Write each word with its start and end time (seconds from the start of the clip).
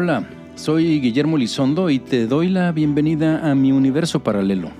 Hola, 0.00 0.22
soy 0.54 1.00
Guillermo 1.00 1.36
Lizondo 1.36 1.90
y 1.90 1.98
te 1.98 2.28
doy 2.28 2.48
la 2.48 2.70
bienvenida 2.70 3.50
a 3.50 3.56
mi 3.56 3.72
universo 3.72 4.22
paralelo. 4.22 4.70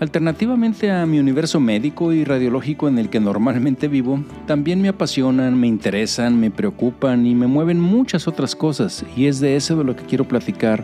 Alternativamente 0.00 0.90
a 0.90 1.06
mi 1.06 1.20
universo 1.20 1.60
médico 1.60 2.12
y 2.12 2.24
radiológico 2.24 2.88
en 2.88 2.98
el 2.98 3.08
que 3.08 3.20
normalmente 3.20 3.86
vivo, 3.86 4.18
también 4.48 4.82
me 4.82 4.88
apasionan, 4.88 5.60
me 5.60 5.68
interesan, 5.68 6.40
me 6.40 6.50
preocupan 6.50 7.24
y 7.24 7.36
me 7.36 7.46
mueven 7.46 7.78
muchas 7.78 8.26
otras 8.26 8.56
cosas 8.56 9.04
y 9.16 9.26
es 9.26 9.38
de 9.38 9.54
eso 9.54 9.76
de 9.76 9.84
lo 9.84 9.94
que 9.94 10.06
quiero 10.06 10.26
platicar 10.26 10.82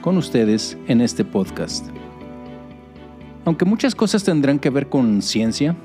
con 0.00 0.16
ustedes 0.16 0.76
en 0.88 1.00
este 1.00 1.24
podcast. 1.24 1.86
Aunque 3.44 3.66
muchas 3.66 3.94
cosas 3.94 4.24
tendrán 4.24 4.58
que 4.58 4.70
ver 4.70 4.88
con 4.88 5.22
ciencia, 5.22 5.76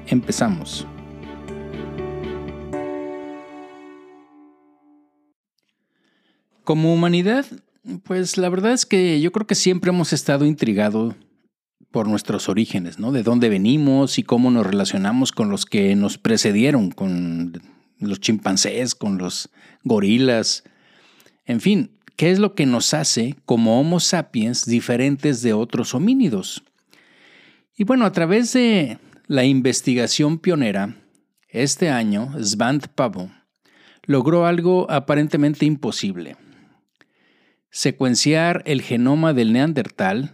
Empezamos. 0.08 0.88
Como 6.64 6.94
humanidad, 6.94 7.46
pues 8.04 8.38
la 8.38 8.50
verdad 8.50 8.74
es 8.74 8.86
que 8.86 9.20
yo 9.20 9.32
creo 9.32 9.48
que 9.48 9.56
siempre 9.56 9.90
hemos 9.90 10.14
estado 10.14 10.46
intrigados 10.46 11.16
por 11.92 12.08
nuestros 12.08 12.50
orígenes, 12.50 12.98
¿no? 12.98 13.12
De 13.12 13.24
dónde 13.24 13.50
venimos 13.50 14.18
y 14.18 14.24
cómo 14.24 14.50
nos 14.50 14.66
relacionamos 14.66 15.32
con 15.32 15.50
los 15.50 15.66
que 15.66 15.96
nos 15.96 16.18
precedieron, 16.18 16.92
con 16.92 17.54
los 18.00 18.20
chimpancés, 18.20 18.96
con 18.96 19.18
los 19.18 19.50
gorilas. 19.84 20.64
En 21.46 21.62
fin, 21.62 21.92
¿qué 22.16 22.32
es 22.32 22.40
lo 22.40 22.56
que 22.56 22.66
nos 22.66 22.94
hace 22.94 23.36
como 23.46 23.80
Homo 23.80 24.00
sapiens 24.00 24.66
diferentes 24.66 25.42
de 25.42 25.54
otros 25.54 25.94
homínidos? 25.94 26.64
Y 27.76 27.84
bueno, 27.84 28.06
a 28.06 28.12
través 28.12 28.54
de 28.54 28.98
la 29.28 29.46
investigación 29.46 30.40
pionera, 30.40 30.96
este 31.50 31.90
año 31.90 32.34
Svante 32.44 32.88
Pavo 32.88 33.30
logró 34.06 34.46
algo 34.46 34.90
aparentemente 34.90 35.66
imposible 35.66 36.38
secuenciar 37.74 38.62
el 38.68 38.84
genoma 38.84 39.34
del 39.34 39.52
neandertal, 39.52 40.32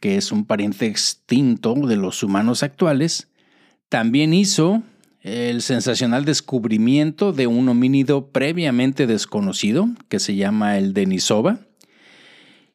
que 0.00 0.16
es 0.16 0.30
un 0.30 0.46
pariente 0.46 0.86
extinto 0.86 1.74
de 1.74 1.96
los 1.96 2.22
humanos 2.22 2.62
actuales, 2.62 3.28
también 3.88 4.32
hizo 4.32 4.84
el 5.20 5.62
sensacional 5.62 6.24
descubrimiento 6.24 7.32
de 7.32 7.48
un 7.48 7.68
homínido 7.68 8.28
previamente 8.28 9.08
desconocido, 9.08 9.88
que 10.08 10.20
se 10.20 10.36
llama 10.36 10.78
el 10.78 10.94
Denisova. 10.94 11.58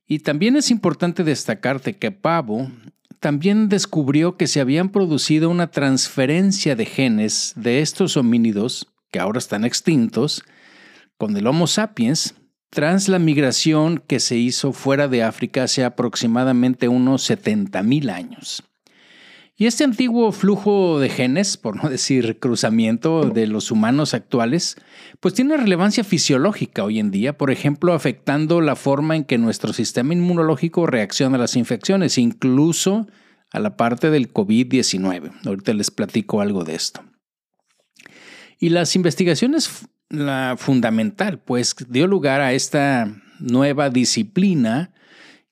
Y 0.05 0.19
también 0.19 0.57
es 0.57 0.71
importante 0.71 1.23
destacarte 1.23 1.95
que 1.95 2.11
Pavo 2.11 2.69
también 3.21 3.69
descubrió 3.69 4.35
que 4.35 4.47
se 4.47 4.59
habían 4.59 4.89
producido 4.89 5.49
una 5.49 5.71
transferencia 5.71 6.75
de 6.75 6.85
genes 6.85 7.53
de 7.55 7.79
estos 7.79 8.17
homínidos, 8.17 8.87
que 9.09 9.19
ahora 9.19 9.39
están 9.39 9.63
extintos, 9.63 10.43
con 11.17 11.37
el 11.37 11.47
Homo 11.47 11.67
sapiens, 11.67 12.35
tras 12.69 13.07
la 13.07 13.19
migración 13.19 14.01
que 14.05 14.19
se 14.19 14.37
hizo 14.37 14.73
fuera 14.73 15.07
de 15.07 15.23
África 15.23 15.63
hace 15.63 15.83
aproximadamente 15.83 16.87
unos 16.87 17.29
70.000 17.29 18.11
años. 18.11 18.63
Y 19.61 19.65
este 19.65 19.83
antiguo 19.83 20.31
flujo 20.31 20.99
de 20.99 21.09
genes, 21.09 21.57
por 21.57 21.83
no 21.83 21.89
decir 21.89 22.39
cruzamiento 22.39 23.29
de 23.29 23.45
los 23.45 23.71
humanos 23.71 24.13
actuales, 24.13 24.77
pues 25.19 25.33
tiene 25.33 25.57
relevancia 25.57 26.05
fisiológica 26.05 26.85
hoy 26.85 26.97
en 26.97 27.11
día, 27.11 27.37
por 27.37 27.51
ejemplo, 27.51 27.93
afectando 27.93 28.61
la 28.61 28.77
forma 28.77 29.17
en 29.17 29.25
que 29.25 29.37
nuestro 29.37 29.73
sistema 29.73 30.13
inmunológico 30.13 30.85
reacciona 30.85 31.35
a 31.35 31.39
las 31.39 31.57
infecciones, 31.57 32.17
incluso 32.17 33.07
a 33.51 33.59
la 33.59 33.75
parte 33.75 34.09
del 34.11 34.31
COVID-19. 34.31 35.33
Ahorita 35.45 35.73
les 35.73 35.91
platico 35.91 36.39
algo 36.39 36.63
de 36.63 36.75
esto. 36.75 37.03
Y 38.59 38.69
las 38.69 38.95
investigaciones 38.95 39.89
la 40.09 40.55
fundamental, 40.57 41.39
pues 41.39 41.75
dio 41.87 42.07
lugar 42.07 42.41
a 42.41 42.53
esta 42.53 43.13
nueva 43.39 43.89
disciplina 43.89 44.93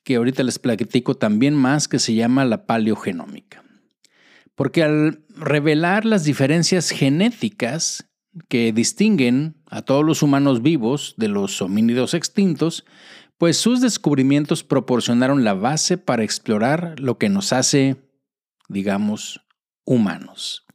que 0.03 0.16
ahorita 0.16 0.44
les 0.44 0.57
platico 0.57 1.16
también 1.16 1.53
más, 1.53 1.88
que 1.88 2.00
se 2.00 2.13
llama 2.13 2.45
la 2.45 2.66
paleogenómica. 2.66 3.63
Porque 4.56 4.84
al 4.84 5.25
revelar 5.35 6.06
las 6.06 6.23
diferencias 6.23 6.90
genéticas 6.90 8.09
que 8.47 8.72
distinguen 8.72 9.62
a 9.69 9.81
todos 9.81 10.06
los 10.06 10.23
humanos 10.23 10.62
vivos 10.62 11.13
de 11.18 11.28
los 11.28 11.62
homínidos 11.62 12.13
extintos, 12.13 12.85
pues 13.38 13.57
sus 13.57 13.81
descubrimientos 13.81 14.63
proporcionaron 14.63 15.44
la 15.44 15.53
base 15.53 15.97
para 15.97 16.24
explorar 16.24 17.00
lo 17.00 17.18
que 17.18 17.29
nos 17.29 17.53
hace, 17.53 17.97
digamos, 18.69 19.41
humanos. 19.85 20.66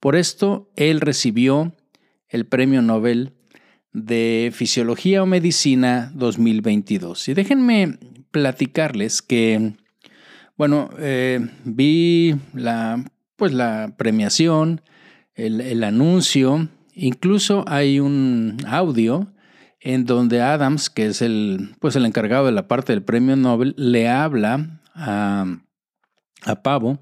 Por 0.00 0.16
esto, 0.16 0.70
él 0.76 1.00
recibió 1.00 1.74
el 2.34 2.46
Premio 2.46 2.82
Nobel 2.82 3.32
de 3.92 4.50
Fisiología 4.52 5.22
o 5.22 5.26
Medicina 5.26 6.10
2022. 6.16 7.28
Y 7.28 7.34
déjenme 7.34 7.96
platicarles 8.32 9.22
que, 9.22 9.74
bueno, 10.56 10.90
eh, 10.98 11.48
vi 11.64 12.34
la, 12.52 13.04
pues 13.36 13.52
la 13.52 13.94
premiación, 13.96 14.80
el, 15.36 15.84
anuncio, 15.84 16.68
incluso 16.92 17.64
hay 17.68 18.00
un 18.00 18.56
audio 18.66 19.32
en 19.80 20.04
donde 20.04 20.42
Adams, 20.42 20.90
que 20.90 21.06
es 21.06 21.22
el, 21.22 21.76
pues 21.78 21.94
el 21.94 22.04
encargado 22.04 22.46
de 22.46 22.52
la 22.52 22.66
parte 22.66 22.92
del 22.92 23.04
premio 23.04 23.36
Nobel, 23.36 23.74
le 23.78 24.08
habla 24.08 24.80
a, 24.92 25.46
a 26.42 26.62
Pavo 26.64 26.98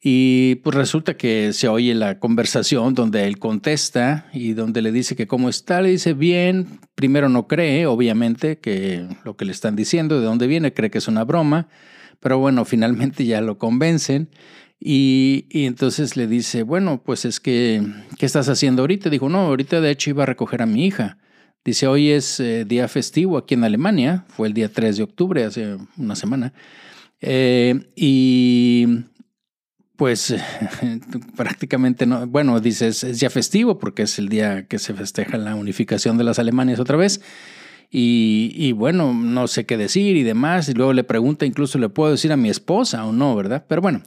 y 0.00 0.56
pues 0.56 0.76
resulta 0.76 1.16
que 1.16 1.52
se 1.52 1.66
oye 1.66 1.94
la 1.94 2.20
conversación 2.20 2.94
donde 2.94 3.26
él 3.26 3.38
contesta 3.38 4.26
y 4.32 4.52
donde 4.52 4.80
le 4.80 4.92
dice 4.92 5.16
que 5.16 5.26
cómo 5.26 5.48
está, 5.48 5.82
le 5.82 5.90
dice 5.90 6.14
bien, 6.14 6.78
primero 6.94 7.28
no 7.28 7.48
cree, 7.48 7.86
obviamente, 7.86 8.58
que 8.58 9.08
lo 9.24 9.36
que 9.36 9.44
le 9.44 9.52
están 9.52 9.74
diciendo, 9.74 10.20
de 10.20 10.26
dónde 10.26 10.46
viene, 10.46 10.72
cree 10.72 10.90
que 10.90 10.98
es 10.98 11.08
una 11.08 11.24
broma, 11.24 11.68
pero 12.20 12.38
bueno, 12.38 12.64
finalmente 12.64 13.24
ya 13.24 13.40
lo 13.40 13.58
convencen. 13.58 14.28
Y, 14.80 15.46
entonces 15.50 16.16
le 16.16 16.28
dice, 16.28 16.62
bueno, 16.62 17.02
pues 17.04 17.24
es 17.24 17.40
que, 17.40 17.82
¿qué 18.16 18.26
estás 18.26 18.48
haciendo 18.48 18.82
ahorita? 18.82 19.10
Dijo, 19.10 19.28
no, 19.28 19.40
ahorita 19.40 19.80
de 19.80 19.90
hecho 19.90 20.10
iba 20.10 20.22
a 20.22 20.26
recoger 20.26 20.62
a 20.62 20.66
mi 20.66 20.86
hija. 20.86 21.18
Dice, 21.64 21.88
hoy 21.88 22.10
es 22.10 22.38
eh, 22.38 22.64
día 22.64 22.86
festivo 22.86 23.36
aquí 23.36 23.54
en 23.54 23.64
Alemania, 23.64 24.24
fue 24.28 24.46
el 24.46 24.54
día 24.54 24.72
3 24.72 24.98
de 24.98 25.02
octubre, 25.02 25.44
hace 25.44 25.76
una 25.96 26.14
semana. 26.14 26.52
Eh, 27.20 27.90
y 27.96 28.86
pues 29.98 30.32
prácticamente 31.36 32.06
no, 32.06 32.24
bueno, 32.28 32.60
dices, 32.60 33.02
es 33.02 33.18
ya 33.18 33.30
festivo 33.30 33.80
porque 33.80 34.02
es 34.02 34.20
el 34.20 34.28
día 34.28 34.68
que 34.68 34.78
se 34.78 34.94
festeja 34.94 35.36
la 35.38 35.56
unificación 35.56 36.16
de 36.16 36.22
las 36.22 36.38
Alemanias 36.38 36.78
otra 36.78 36.96
vez. 36.96 37.20
Y, 37.90 38.72
bueno, 38.72 39.12
no 39.12 39.48
sé 39.48 39.66
qué 39.66 39.76
decir 39.76 40.16
y 40.16 40.22
demás. 40.22 40.68
Y 40.68 40.74
luego 40.74 40.92
le 40.92 41.02
pregunta, 41.02 41.46
incluso 41.46 41.78
le 41.78 41.88
puedo 41.88 42.12
decir 42.12 42.30
a 42.30 42.36
mi 42.36 42.48
esposa 42.48 43.04
o 43.06 43.12
no, 43.12 43.34
¿verdad? 43.34 43.64
Pero 43.66 43.82
bueno, 43.82 44.02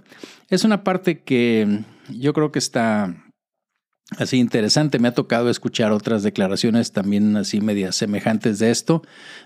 es 0.50 0.64
una 0.64 0.84
parte 0.84 1.24
que 1.24 1.82
yo 2.08 2.32
creo 2.32 2.54
que 2.54 2.60
está 2.60 3.14
así 4.18 4.38
interesante. 4.38 4.98
Me 5.00 5.10
ha 5.10 5.14
tocado 5.14 5.50
escuchar 5.50 5.92
otras 5.92 6.24
declaraciones 6.24 6.94
también 6.94 7.36
así 7.36 7.60
medias 7.60 7.98
semejantes 7.98 8.60
de 8.60 8.72
esto, 8.72 9.02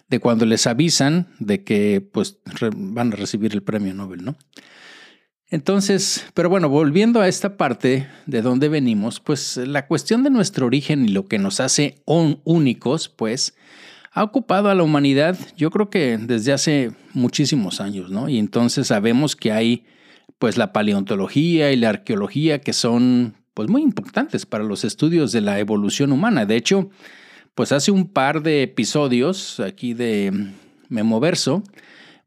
de 0.10 0.20
cuando 0.20 0.46
les 0.46 0.68
avisan 0.68 1.28
de 1.40 1.64
que 1.64 2.08
pues 2.12 2.38
van 2.76 3.14
a 3.14 3.16
recibir 3.16 3.54
el 3.54 3.64
premio 3.64 3.96
Nobel, 3.96 4.26
¿no? 4.26 4.36
Entonces, 5.50 6.26
pero 6.34 6.50
bueno, 6.50 6.70
volviendo 6.70 7.22
a 7.22 7.28
esta 7.28 7.56
parte 7.56 8.08
de 8.26 8.42
donde 8.42 8.68
venimos, 8.68 9.20
pues 9.20 9.58
la 9.58 9.88
cuestión 9.88 10.24
de 10.24 10.32
nuestro 10.32 10.66
origen 10.66 11.06
y 11.06 11.10
lo 11.10 11.28
que 11.28 11.38
nos 11.38 11.60
hace 11.60 12.02
únicos, 12.06 13.10
pues 13.10 13.56
ha 14.12 14.24
ocupado 14.24 14.70
a 14.70 14.76
la 14.76 14.84
humanidad, 14.84 15.38
yo 15.56 15.70
creo 15.70 15.90
que 15.90 16.18
desde 16.18 16.54
hace 16.54 16.92
muchísimos 17.14 17.82
años, 17.82 18.10
¿no? 18.10 18.30
Y 18.30 18.40
entonces 18.40 18.88
sabemos 18.88 19.36
que 19.36 19.52
hay 19.52 19.86
pues 20.40 20.58
la 20.58 20.74
paleontología 20.74 21.72
y 21.72 21.76
la 21.76 21.90
arqueología 21.90 22.60
que 22.60 22.74
son 22.74 23.36
pues 23.54 23.70
muy 23.70 23.82
importantes 23.82 24.46
para 24.46 24.64
los 24.64 24.84
estudios 24.84 25.32
de 25.32 25.42
la 25.42 25.60
evolución 25.60 26.12
humana. 26.12 26.46
De 26.46 26.56
hecho, 26.56 26.90
pues 27.56 27.72
hace 27.72 27.92
un 27.92 28.08
par 28.08 28.42
de 28.42 28.64
episodios 28.64 29.60
aquí 29.60 29.94
de 29.94 30.52
Memoverso, 30.90 31.64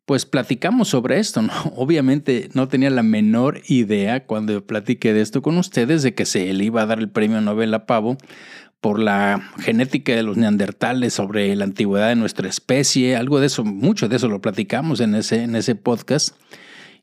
pues 0.08 0.24
platicamos 0.24 0.88
sobre 0.88 1.18
esto, 1.18 1.42
¿no? 1.42 1.52
Obviamente 1.76 2.48
no 2.54 2.66
tenía 2.66 2.88
la 2.88 3.02
menor 3.02 3.60
idea 3.68 4.24
cuando 4.24 4.66
platiqué 4.66 5.12
de 5.12 5.20
esto 5.20 5.42
con 5.42 5.58
ustedes 5.58 6.02
de 6.02 6.14
que 6.14 6.24
se 6.24 6.50
le 6.54 6.64
iba 6.64 6.80
a 6.80 6.86
dar 6.86 6.98
el 6.98 7.10
premio 7.10 7.42
Nobel 7.42 7.74
a 7.74 7.84
Pavo 7.84 8.16
por 8.80 9.00
la 9.00 9.52
genética 9.58 10.16
de 10.16 10.22
los 10.22 10.38
neandertales, 10.38 11.12
sobre 11.12 11.54
la 11.56 11.64
antigüedad 11.64 12.08
de 12.08 12.16
nuestra 12.16 12.48
especie, 12.48 13.16
algo 13.16 13.38
de 13.38 13.48
eso, 13.48 13.66
mucho 13.66 14.08
de 14.08 14.16
eso 14.16 14.28
lo 14.28 14.40
platicamos 14.40 15.00
en 15.00 15.14
ese, 15.14 15.42
en 15.42 15.54
ese 15.54 15.74
podcast. 15.74 16.34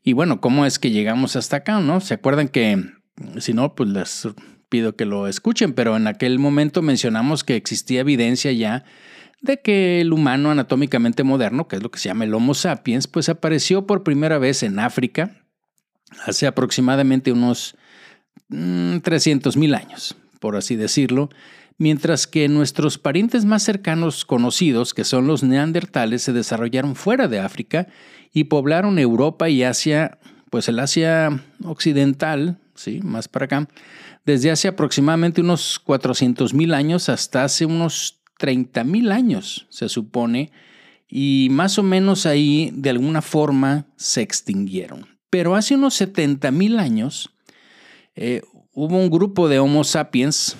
Y 0.02 0.12
bueno, 0.12 0.40
¿cómo 0.40 0.66
es 0.66 0.80
que 0.80 0.90
llegamos 0.90 1.36
hasta 1.36 1.58
acá, 1.58 1.78
no? 1.78 2.00
¿Se 2.00 2.14
acuerdan 2.14 2.48
que 2.48 2.86
Si 3.38 3.52
no, 3.52 3.76
pues 3.76 3.88
les 3.88 4.28
pido 4.68 4.96
que 4.96 5.04
lo 5.04 5.28
escuchen, 5.28 5.74
pero 5.74 5.96
en 5.96 6.08
aquel 6.08 6.40
momento 6.40 6.82
mencionamos 6.82 7.44
que 7.44 7.54
existía 7.54 8.00
evidencia 8.00 8.50
ya 8.50 8.84
de 9.46 9.60
que 9.60 10.00
el 10.00 10.12
humano 10.12 10.50
anatómicamente 10.50 11.22
moderno, 11.22 11.68
que 11.68 11.76
es 11.76 11.82
lo 11.82 11.90
que 11.90 11.98
se 11.98 12.08
llama 12.08 12.24
el 12.24 12.34
Homo 12.34 12.54
sapiens, 12.54 13.06
pues 13.06 13.28
apareció 13.28 13.86
por 13.86 14.02
primera 14.02 14.38
vez 14.38 14.62
en 14.62 14.78
África 14.78 15.42
hace 16.26 16.46
aproximadamente 16.46 17.32
unos 17.32 17.76
300 18.48 19.56
mm, 19.56 19.74
años, 19.74 20.16
por 20.40 20.56
así 20.56 20.76
decirlo, 20.76 21.30
mientras 21.78 22.26
que 22.26 22.48
nuestros 22.48 22.98
parientes 22.98 23.44
más 23.44 23.62
cercanos 23.62 24.24
conocidos, 24.24 24.94
que 24.94 25.04
son 25.04 25.26
los 25.26 25.42
neandertales, 25.42 26.22
se 26.22 26.32
desarrollaron 26.32 26.94
fuera 26.94 27.28
de 27.28 27.40
África 27.40 27.88
y 28.32 28.44
poblaron 28.44 28.98
Europa 28.98 29.48
y 29.48 29.62
Asia, 29.62 30.18
pues 30.50 30.68
el 30.68 30.78
Asia 30.78 31.42
occidental, 31.64 32.58
sí, 32.74 33.00
más 33.02 33.28
para 33.28 33.46
acá, 33.46 33.68
desde 34.24 34.50
hace 34.50 34.68
aproximadamente 34.68 35.40
unos 35.40 35.78
400 35.78 36.54
mil 36.54 36.74
años 36.74 37.08
hasta 37.08 37.44
hace 37.44 37.66
unos 37.66 38.20
30 38.38 38.84
mil 38.84 39.12
años, 39.12 39.66
se 39.70 39.88
supone, 39.88 40.50
y 41.08 41.48
más 41.50 41.78
o 41.78 41.82
menos 41.82 42.26
ahí 42.26 42.70
de 42.74 42.90
alguna 42.90 43.22
forma 43.22 43.86
se 43.96 44.22
extinguieron. 44.22 45.06
Pero 45.30 45.54
hace 45.54 45.74
unos 45.74 45.94
70 45.94 46.50
mil 46.50 46.78
años 46.78 47.30
eh, 48.14 48.42
hubo 48.72 48.96
un 48.96 49.10
grupo 49.10 49.48
de 49.48 49.58
Homo 49.58 49.84
sapiens, 49.84 50.56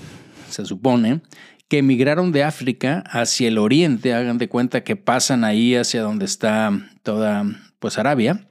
se 0.51 0.65
supone, 0.65 1.23
que 1.69 1.79
emigraron 1.79 2.33
de 2.33 2.45
África 2.45 3.03
hacia 3.07 3.49
el 3.49 3.59
oriente, 3.59 4.15
hagan 4.15 4.39
de 4.39 4.49
cuenta 4.49 4.85
que 4.85 4.97
pasan 4.97 5.45
ahí 5.45 5.75
hacia 5.75 6.03
donde 6.03 6.25
está 6.25 6.71
toda 7.03 7.45
pues 7.79 7.99
Arabia, 7.99 8.49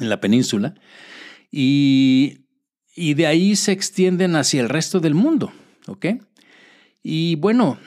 en 0.00 0.08
la 0.08 0.20
península, 0.20 0.74
y, 1.50 2.46
y 2.96 3.14
de 3.14 3.26
ahí 3.26 3.56
se 3.56 3.72
extienden 3.72 4.36
hacia 4.36 4.60
el 4.60 4.68
resto 4.68 5.00
del 5.00 5.14
mundo, 5.14 5.52
¿ok? 5.86 6.06
Y 7.02 7.36
bueno, 7.36 7.78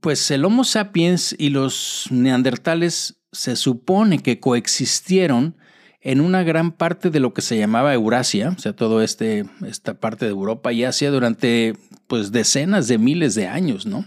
pues 0.00 0.30
el 0.30 0.44
Homo 0.44 0.64
sapiens 0.64 1.34
y 1.38 1.50
los 1.50 2.06
neandertales 2.10 3.20
se 3.32 3.56
supone 3.56 4.20
que 4.20 4.40
coexistieron 4.40 5.56
en 6.00 6.20
una 6.20 6.42
gran 6.42 6.72
parte 6.72 7.10
de 7.10 7.18
lo 7.18 7.32
que 7.32 7.42
se 7.42 7.58
llamaba 7.58 7.94
Eurasia, 7.94 8.50
o 8.50 8.58
sea, 8.58 8.76
toda 8.76 9.02
este, 9.02 9.46
esta 9.66 9.94
parte 9.94 10.26
de 10.26 10.32
Europa 10.32 10.72
y 10.72 10.84
Asia 10.84 11.10
durante 11.10 11.76
pues 12.06 12.30
decenas 12.30 12.88
de 12.88 12.98
miles 12.98 13.34
de 13.34 13.48
años, 13.48 13.86
¿no? 13.86 14.04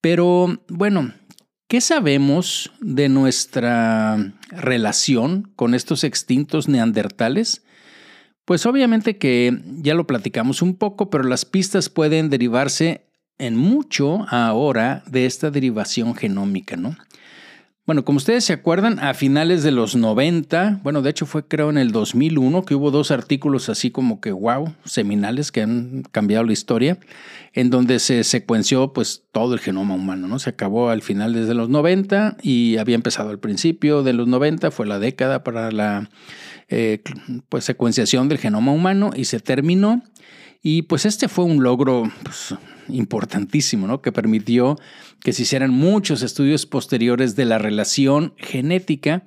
Pero 0.00 0.62
bueno, 0.68 1.12
¿qué 1.66 1.80
sabemos 1.80 2.70
de 2.80 3.08
nuestra 3.08 4.32
relación 4.50 5.52
con 5.56 5.74
estos 5.74 6.04
extintos 6.04 6.68
neandertales? 6.68 7.64
Pues 8.44 8.64
obviamente 8.64 9.18
que 9.18 9.60
ya 9.82 9.94
lo 9.94 10.06
platicamos 10.06 10.62
un 10.62 10.76
poco, 10.76 11.10
pero 11.10 11.24
las 11.24 11.44
pistas 11.44 11.88
pueden 11.88 12.30
derivarse 12.30 13.07
en 13.38 13.56
mucho 13.56 14.26
ahora 14.28 15.02
de 15.06 15.26
esta 15.26 15.50
derivación 15.50 16.14
genómica, 16.14 16.76
¿no? 16.76 16.96
Bueno, 17.88 18.04
como 18.04 18.18
ustedes 18.18 18.44
se 18.44 18.52
acuerdan, 18.52 18.98
a 18.98 19.14
finales 19.14 19.62
de 19.62 19.70
los 19.70 19.96
90, 19.96 20.80
bueno, 20.82 21.00
de 21.00 21.08
hecho 21.08 21.24
fue 21.24 21.48
creo 21.48 21.70
en 21.70 21.78
el 21.78 21.90
2001 21.90 22.66
que 22.66 22.74
hubo 22.74 22.90
dos 22.90 23.10
artículos 23.10 23.70
así 23.70 23.90
como 23.90 24.20
que 24.20 24.30
wow, 24.30 24.74
seminales 24.84 25.50
que 25.50 25.62
han 25.62 26.02
cambiado 26.12 26.44
la 26.44 26.52
historia, 26.52 26.98
en 27.54 27.70
donde 27.70 27.98
se 27.98 28.24
secuenció 28.24 28.92
pues 28.92 29.24
todo 29.32 29.54
el 29.54 29.60
genoma 29.60 29.94
humano, 29.94 30.28
¿no? 30.28 30.38
Se 30.38 30.50
acabó 30.50 30.90
al 30.90 31.00
final 31.00 31.32
desde 31.32 31.54
los 31.54 31.70
90 31.70 32.36
y 32.42 32.76
había 32.76 32.94
empezado 32.94 33.30
al 33.30 33.38
principio 33.38 34.02
de 34.02 34.12
los 34.12 34.28
90, 34.28 34.70
fue 34.70 34.84
la 34.86 34.98
década 34.98 35.42
para 35.42 35.72
la 35.72 36.10
eh, 36.68 37.00
pues 37.48 37.64
secuenciación 37.64 38.28
del 38.28 38.36
genoma 38.36 38.70
humano 38.70 39.12
y 39.16 39.24
se 39.24 39.40
terminó. 39.40 40.02
Y 40.62 40.82
pues 40.82 41.06
este 41.06 41.28
fue 41.28 41.44
un 41.44 41.62
logro 41.62 42.10
pues, 42.22 42.54
importantísimo, 42.88 43.86
¿no? 43.86 44.02
Que 44.02 44.12
permitió 44.12 44.76
que 45.20 45.32
se 45.32 45.42
hicieran 45.42 45.70
muchos 45.70 46.22
estudios 46.22 46.66
posteriores 46.66 47.36
de 47.36 47.44
la 47.44 47.58
relación 47.58 48.34
genética 48.36 49.24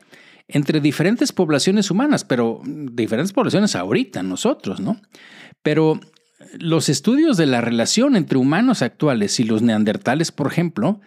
entre 0.47 0.81
diferentes 0.81 1.31
poblaciones 1.31 1.89
humanas, 1.89 2.25
pero 2.25 2.61
diferentes 2.65 3.31
poblaciones 3.31 3.75
ahorita, 3.75 4.23
nosotros, 4.23 4.81
¿no? 4.81 5.01
Pero 5.63 5.99
los 6.59 6.89
estudios 6.89 7.37
de 7.37 7.45
la 7.45 7.61
relación 7.61 8.15
entre 8.15 8.37
humanos 8.37 8.81
actuales 8.81 9.39
y 9.39 9.45
los 9.45 9.61
neandertales, 9.61 10.31
por 10.31 10.47
ejemplo, 10.47 10.99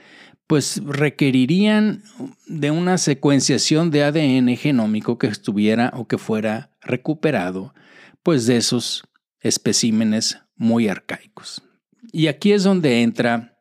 pues 0.47 0.83
requerirían 0.85 2.03
de 2.47 2.71
una 2.71 2.99
secuenciación 2.99 3.91
de 3.91 4.05
ADN 4.05 4.57
genómico 4.57 5.19
que 5.19 5.27
estuviera 5.27 5.91
o 5.95 6.07
que 6.07 6.19
fuera 6.19 6.71
recuperado, 6.83 7.75
pues 8.23 8.47
de 8.47 8.57
esos 8.57 9.05
especímenes 9.45 10.41
muy 10.57 10.89
arcaicos. 10.89 11.63
Y 12.13 12.27
aquí 12.27 12.53
es 12.53 12.65
donde 12.65 13.03
entra 13.03 13.61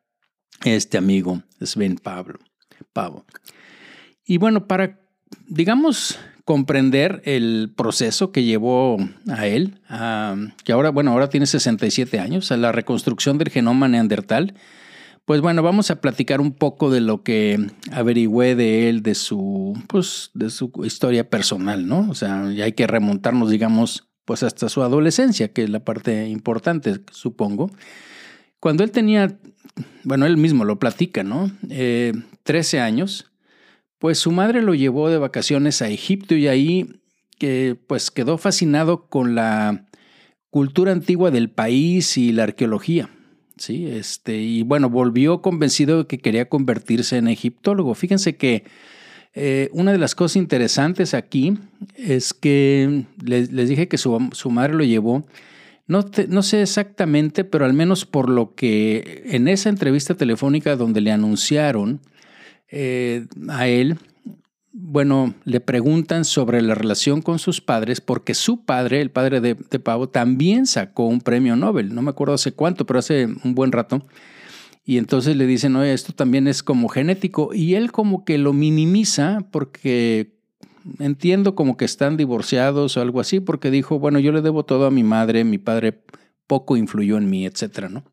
este 0.64 0.98
amigo 0.98 1.42
Sven 1.60 1.96
Pablo, 1.96 2.40
Pavo. 2.92 3.24
Y 4.24 4.38
bueno, 4.38 4.66
para, 4.66 5.00
digamos, 5.46 6.18
comprender 6.44 7.22
el 7.24 7.72
proceso 7.76 8.32
que 8.32 8.44
llevó 8.44 8.96
a 9.28 9.46
él, 9.46 9.80
que 10.64 10.72
ahora, 10.72 10.90
bueno, 10.90 11.12
ahora 11.12 11.28
tiene 11.28 11.46
67 11.46 12.18
años, 12.18 12.50
a 12.50 12.56
la 12.56 12.72
reconstrucción 12.72 13.38
del 13.38 13.50
genoma 13.50 13.88
neandertal, 13.88 14.54
pues 15.24 15.40
bueno, 15.40 15.62
vamos 15.62 15.90
a 15.90 16.02
platicar 16.02 16.40
un 16.42 16.52
poco 16.52 16.90
de 16.90 17.00
lo 17.00 17.22
que 17.22 17.58
averigüé 17.92 18.54
de 18.56 18.90
él, 18.90 19.02
de 19.02 19.14
su, 19.14 19.72
pues, 19.86 20.30
de 20.34 20.50
su 20.50 20.70
historia 20.84 21.30
personal, 21.30 21.86
¿no? 21.86 22.08
O 22.10 22.14
sea, 22.14 22.50
ya 22.52 22.64
hay 22.64 22.72
que 22.72 22.86
remontarnos, 22.86 23.48
digamos, 23.48 24.10
pues 24.24 24.42
hasta 24.42 24.68
su 24.68 24.82
adolescencia, 24.82 25.52
que 25.52 25.64
es 25.64 25.70
la 25.70 25.80
parte 25.80 26.28
importante, 26.28 27.00
supongo. 27.10 27.70
Cuando 28.60 28.82
él 28.82 28.90
tenía, 28.90 29.38
bueno, 30.02 30.26
él 30.26 30.36
mismo 30.36 30.64
lo 30.64 30.78
platica, 30.78 31.22
¿no? 31.22 31.50
13 31.68 32.76
eh, 32.76 32.80
años, 32.80 33.30
pues 33.98 34.18
su 34.18 34.32
madre 34.32 34.62
lo 34.62 34.74
llevó 34.74 35.10
de 35.10 35.18
vacaciones 35.18 35.82
a 35.82 35.88
Egipto 35.88 36.34
y 36.34 36.48
ahí 36.48 37.00
que 37.38 37.76
pues 37.86 38.10
quedó 38.10 38.38
fascinado 38.38 39.06
con 39.06 39.34
la 39.34 39.86
cultura 40.50 40.92
antigua 40.92 41.30
del 41.30 41.50
país 41.50 42.16
y 42.16 42.32
la 42.32 42.44
arqueología. 42.44 43.10
Sí, 43.56 43.86
este, 43.86 44.40
y 44.40 44.62
bueno, 44.62 44.90
volvió 44.90 45.40
convencido 45.40 45.98
de 45.98 46.06
que 46.06 46.18
quería 46.18 46.48
convertirse 46.48 47.16
en 47.18 47.28
egiptólogo. 47.28 47.94
Fíjense 47.94 48.36
que 48.36 48.64
eh, 49.34 49.68
una 49.72 49.90
de 49.90 49.98
las 49.98 50.14
cosas 50.14 50.36
interesantes 50.36 51.12
aquí 51.12 51.58
es 51.96 52.32
que 52.32 53.04
les, 53.24 53.50
dije 53.50 53.88
que 53.88 53.98
su, 53.98 54.18
madre 54.50 54.74
lo 54.74 54.84
llevó 54.84 55.24
no, 55.86 56.04
no 56.28 56.42
sé 56.42 56.62
exactamente, 56.62 57.44
pero 57.44 57.64
al 57.64 57.74
menos 57.74 58.06
por 58.06 58.30
lo 58.30 58.54
que 58.54 59.24
en 59.26 59.48
esa 59.48 59.68
entrevista 59.68 60.14
telefónica 60.14 60.76
donde 60.76 61.00
le 61.00 61.12
anunciaron 61.12 62.00
eh, 62.70 63.26
a 63.48 63.66
él, 63.68 63.98
bueno, 64.72 65.34
le 65.44 65.60
preguntan 65.60 66.24
sobre 66.24 66.62
la 66.62 66.74
relación 66.74 67.20
con 67.20 67.38
sus 67.38 67.60
padres, 67.60 68.00
porque 68.00 68.34
su 68.34 68.64
padre, 68.64 69.00
el 69.00 69.10
padre 69.10 69.40
de, 69.40 69.54
de, 69.54 69.78
Pavo, 69.78 70.08
también 70.08 70.66
sacó 70.66 71.06
un 71.06 71.20
premio 71.20 71.54
Nobel, 71.54 71.94
no 71.94 72.02
me 72.02 72.10
acuerdo 72.10 72.34
hace 72.34 72.52
cuánto, 72.52 72.86
pero 72.86 73.00
hace 73.00 73.26
un 73.26 73.54
buen 73.54 73.70
rato. 73.70 74.06
Y 74.84 74.98
entonces 74.98 75.36
le 75.36 75.46
dicen, 75.46 75.76
oye, 75.76 75.92
esto 75.92 76.12
también 76.12 76.46
es 76.46 76.62
como 76.62 76.88
genético. 76.88 77.54
Y 77.54 77.74
él 77.74 77.90
como 77.90 78.24
que 78.24 78.36
lo 78.36 78.52
minimiza 78.52 79.46
porque 79.50 80.34
entiendo 80.98 81.54
como 81.54 81.76
que 81.76 81.86
están 81.86 82.16
divorciados 82.16 82.96
o 82.96 83.00
algo 83.00 83.20
así, 83.20 83.40
porque 83.40 83.70
dijo, 83.70 83.98
bueno, 83.98 84.18
yo 84.18 84.32
le 84.32 84.42
debo 84.42 84.64
todo 84.64 84.86
a 84.86 84.90
mi 84.90 85.02
madre, 85.02 85.44
mi 85.44 85.58
padre 85.58 86.02
poco 86.46 86.76
influyó 86.76 87.16
en 87.16 87.30
mí, 87.30 87.46
etcétera, 87.46 87.88
¿no? 87.88 88.04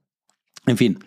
En 0.66 0.78
fin, 0.78 1.00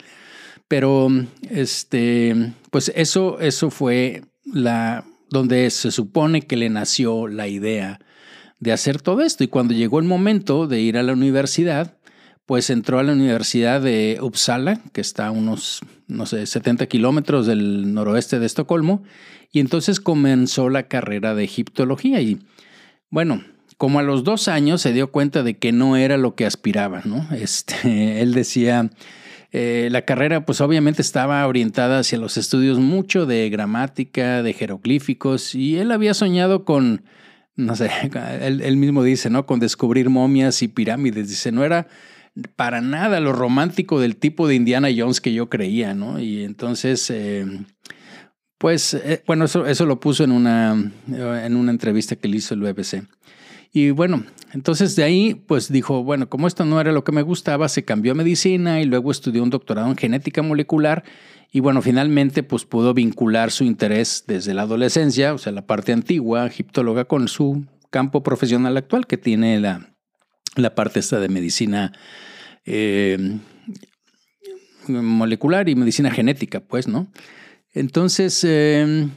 pero 0.68 1.08
este, 1.50 2.52
pues 2.70 2.92
eso, 2.94 3.40
eso 3.40 3.70
fue 3.70 4.22
la 4.44 5.04
donde 5.30 5.68
se 5.70 5.90
supone 5.90 6.42
que 6.42 6.56
le 6.56 6.68
nació 6.68 7.26
la 7.26 7.48
idea 7.48 7.98
de 8.60 8.72
hacer 8.72 9.00
todo 9.00 9.22
esto. 9.22 9.42
Y 9.44 9.48
cuando 9.48 9.74
llegó 9.74 9.98
el 9.98 10.06
momento 10.06 10.66
de 10.66 10.80
ir 10.80 10.96
a 10.96 11.02
la 11.02 11.12
universidad, 11.12 11.96
pues 12.46 12.68
entró 12.70 12.98
a 12.98 13.02
la 13.02 13.12
Universidad 13.12 13.80
de 13.80 14.18
Uppsala, 14.20 14.80
que 14.92 15.00
está 15.00 15.28
a 15.28 15.30
unos, 15.30 15.80
no 16.08 16.26
sé, 16.26 16.46
70 16.46 16.86
kilómetros 16.86 17.46
del 17.46 17.94
noroeste 17.94 18.38
de 18.38 18.46
Estocolmo, 18.46 19.02
y 19.50 19.60
entonces 19.60 20.00
comenzó 20.00 20.68
la 20.68 20.84
carrera 20.88 21.34
de 21.34 21.44
egiptología. 21.44 22.20
Y 22.20 22.40
bueno, 23.08 23.42
como 23.78 23.98
a 23.98 24.02
los 24.02 24.24
dos 24.24 24.48
años 24.48 24.82
se 24.82 24.92
dio 24.92 25.10
cuenta 25.10 25.42
de 25.42 25.56
que 25.56 25.72
no 25.72 25.96
era 25.96 26.18
lo 26.18 26.34
que 26.34 26.44
aspiraba, 26.44 27.02
¿no? 27.04 27.26
Este, 27.34 28.20
él 28.20 28.34
decía, 28.34 28.90
eh, 29.52 29.88
la 29.90 30.02
carrera 30.02 30.44
pues 30.44 30.60
obviamente 30.60 31.00
estaba 31.00 31.46
orientada 31.46 32.00
hacia 32.00 32.18
los 32.18 32.36
estudios 32.36 32.78
mucho 32.78 33.24
de 33.24 33.48
gramática, 33.48 34.42
de 34.42 34.52
jeroglíficos, 34.52 35.54
y 35.54 35.78
él 35.78 35.92
había 35.92 36.12
soñado 36.12 36.66
con, 36.66 37.04
no 37.56 37.74
sé, 37.74 37.90
él, 38.42 38.60
él 38.60 38.76
mismo 38.76 39.02
dice, 39.02 39.30
¿no? 39.30 39.46
Con 39.46 39.60
descubrir 39.60 40.10
momias 40.10 40.62
y 40.62 40.68
pirámides. 40.68 41.30
Dice, 41.30 41.52
no 41.52 41.64
era 41.64 41.86
para 42.56 42.80
nada 42.80 43.20
lo 43.20 43.32
romántico 43.32 44.00
del 44.00 44.16
tipo 44.16 44.48
de 44.48 44.56
Indiana 44.56 44.88
Jones 44.96 45.20
que 45.20 45.32
yo 45.32 45.48
creía, 45.48 45.94
¿no? 45.94 46.18
Y 46.18 46.42
entonces, 46.42 47.08
eh, 47.10 47.46
pues, 48.58 48.94
eh, 48.94 49.22
bueno, 49.26 49.44
eso, 49.44 49.86
lo 49.86 50.00
puso 50.00 50.24
en 50.24 50.32
una, 50.32 50.92
en 51.08 51.56
una 51.56 51.70
entrevista 51.70 52.16
que 52.16 52.28
le 52.28 52.38
hizo 52.38 52.54
el 52.54 52.60
BBC. 52.60 53.04
Y 53.72 53.90
bueno, 53.90 54.24
entonces 54.52 54.94
de 54.94 55.02
ahí 55.02 55.34
pues 55.34 55.70
dijo, 55.70 56.04
bueno, 56.04 56.28
como 56.28 56.46
esto 56.46 56.64
no 56.64 56.80
era 56.80 56.92
lo 56.92 57.02
que 57.02 57.10
me 57.10 57.22
gustaba, 57.22 57.68
se 57.68 57.84
cambió 57.84 58.12
a 58.12 58.14
medicina 58.14 58.80
y 58.80 58.84
luego 58.84 59.10
estudió 59.10 59.42
un 59.42 59.50
doctorado 59.50 59.88
en 59.88 59.96
genética 59.96 60.42
molecular 60.42 61.02
y 61.50 61.58
bueno, 61.58 61.82
finalmente 61.82 62.44
pues 62.44 62.64
pudo 62.64 62.94
vincular 62.94 63.50
su 63.50 63.64
interés 63.64 64.24
desde 64.28 64.54
la 64.54 64.62
adolescencia, 64.62 65.34
o 65.34 65.38
sea, 65.38 65.52
la 65.52 65.66
parte 65.66 65.92
antigua, 65.92 66.46
egiptóloga, 66.46 67.06
con 67.06 67.26
su 67.26 67.66
campo 67.90 68.22
profesional 68.22 68.76
actual 68.76 69.08
que 69.08 69.18
tiene 69.18 69.58
la, 69.58 69.93
la 70.56 70.74
parte 70.74 71.00
esta 71.00 71.20
de 71.20 71.28
medicina 71.28 71.92
eh, 72.64 73.38
molecular 74.88 75.68
y 75.68 75.74
medicina 75.74 76.10
genética, 76.10 76.60
pues, 76.60 76.88
¿no? 76.88 77.08
Entonces, 77.72 78.44
eh, 78.44 79.08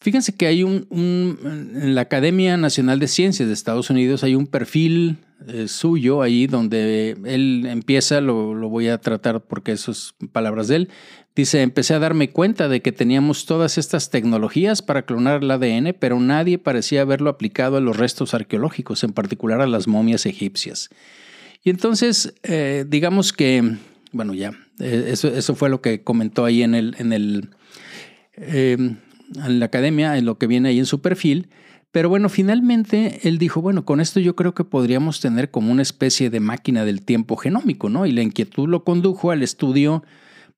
fíjense 0.00 0.34
que 0.34 0.46
hay 0.46 0.62
un, 0.62 0.86
en 0.90 1.94
la 1.94 2.02
Academia 2.02 2.56
Nacional 2.56 2.98
de 2.98 3.08
Ciencias 3.08 3.48
de 3.48 3.54
Estados 3.54 3.90
Unidos 3.90 4.22
hay 4.24 4.34
un 4.34 4.46
perfil 4.46 5.18
eh, 5.46 5.68
suyo 5.68 6.20
ahí 6.20 6.48
donde 6.48 7.16
él 7.24 7.64
empieza, 7.68 8.20
lo, 8.20 8.68
voy 8.68 8.88
a 8.88 8.98
tratar 8.98 9.40
porque 9.40 9.70
eso 9.70 9.92
es 9.92 10.14
palabras 10.32 10.66
de 10.66 10.76
él, 10.76 10.88
dice, 11.36 11.62
empecé 11.62 11.94
a 11.94 12.00
darme 12.00 12.30
cuenta 12.30 12.68
de 12.68 12.82
que 12.82 12.90
teníamos 12.90 13.46
todas 13.46 13.78
estas 13.78 14.10
tecnologías 14.10 14.82
para 14.82 15.02
clonar 15.02 15.44
el 15.44 15.50
ADN, 15.52 15.94
pero 15.96 16.18
nadie 16.18 16.58
parecía 16.58 17.02
haberlo 17.02 17.30
aplicado 17.30 17.76
a 17.76 17.80
los 17.80 17.96
restos 17.96 18.34
arqueológicos, 18.34 19.04
en 19.04 19.12
particular 19.12 19.60
a 19.60 19.68
las 19.68 19.86
momias 19.86 20.26
egipcias. 20.26 20.90
Y 21.62 21.70
entonces, 21.70 22.34
eh, 22.42 22.84
digamos 22.88 23.32
que, 23.32 23.76
bueno, 24.10 24.34
ya, 24.34 24.50
eh, 24.80 25.04
eso, 25.12 25.28
eso, 25.28 25.54
fue 25.54 25.68
lo 25.70 25.80
que 25.80 26.02
comentó 26.02 26.44
ahí 26.44 26.64
en, 26.64 26.74
el, 26.74 26.96
en, 26.98 27.12
el, 27.12 27.50
en 29.34 29.60
la 29.60 29.66
academia, 29.66 30.16
en 30.16 30.24
lo 30.24 30.38
que 30.38 30.46
viene 30.46 30.70
ahí 30.70 30.78
en 30.78 30.86
su 30.86 31.00
perfil. 31.00 31.48
Pero 31.90 32.08
bueno, 32.08 32.28
finalmente 32.28 33.20
él 33.26 33.38
dijo, 33.38 33.62
bueno, 33.62 33.84
con 33.84 34.00
esto 34.00 34.20
yo 34.20 34.36
creo 34.36 34.54
que 34.54 34.64
podríamos 34.64 35.20
tener 35.20 35.50
como 35.50 35.72
una 35.72 35.82
especie 35.82 36.28
de 36.28 36.40
máquina 36.40 36.84
del 36.84 37.02
tiempo 37.02 37.36
genómico, 37.36 37.88
¿no? 37.88 38.04
Y 38.04 38.12
la 38.12 38.22
inquietud 38.22 38.68
lo 38.68 38.84
condujo 38.84 39.30
al 39.30 39.42
estudio 39.42 40.02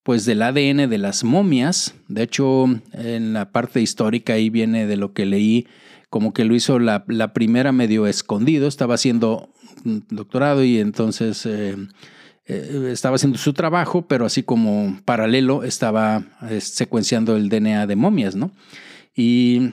pues 0.02 0.24
del 0.24 0.42
ADN 0.42 0.88
de 0.88 0.98
las 0.98 1.24
momias. 1.24 1.94
De 2.08 2.22
hecho, 2.22 2.64
en 2.92 3.32
la 3.32 3.52
parte 3.52 3.80
histórica 3.80 4.32
ahí 4.32 4.50
viene 4.50 4.86
de 4.86 4.96
lo 4.96 5.12
que 5.12 5.26
leí, 5.26 5.66
como 6.08 6.32
que 6.32 6.44
lo 6.44 6.54
hizo 6.54 6.78
la, 6.78 7.04
la 7.06 7.32
primera 7.32 7.70
medio 7.70 8.06
escondido, 8.06 8.66
estaba 8.66 8.94
haciendo 8.94 9.50
doctorado 9.84 10.64
y 10.64 10.78
entonces 10.78 11.46
eh, 11.46 11.76
estaba 12.92 13.16
haciendo 13.16 13.38
su 13.38 13.52
trabajo, 13.52 14.06
pero 14.06 14.26
así 14.26 14.42
como 14.42 14.98
paralelo 15.04 15.62
estaba 15.64 16.24
eh, 16.48 16.60
secuenciando 16.60 17.36
el 17.36 17.48
DNA 17.48 17.86
de 17.86 17.96
momias, 17.96 18.34
¿no? 18.34 18.52
Y 19.14 19.72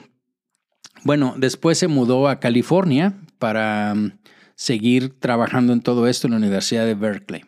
bueno, 1.04 1.34
después 1.38 1.78
se 1.78 1.88
mudó 1.88 2.28
a 2.28 2.40
California 2.40 3.14
para 3.38 3.94
mm, 3.94 4.12
seguir 4.54 5.18
trabajando 5.18 5.72
en 5.72 5.80
todo 5.80 6.06
esto 6.06 6.26
en 6.26 6.32
la 6.32 6.38
Universidad 6.38 6.84
de 6.86 6.94
Berkeley. 6.94 7.44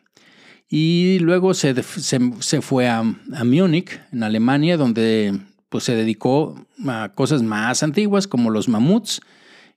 Y 0.69 1.19
luego 1.19 1.53
se, 1.55 1.75
se, 1.83 2.61
fue 2.63 2.89
a, 2.89 3.01
a, 3.01 3.45
Múnich, 3.45 4.01
en 4.13 4.23
Alemania, 4.23 4.77
donde 4.77 5.37
pues, 5.69 5.83
se 5.83 5.97
dedicó 5.97 6.65
a 6.87 7.11
cosas 7.15 7.43
más 7.43 7.83
antiguas 7.83 8.29
como 8.29 8.51
los 8.51 8.69
mamuts 8.69 9.21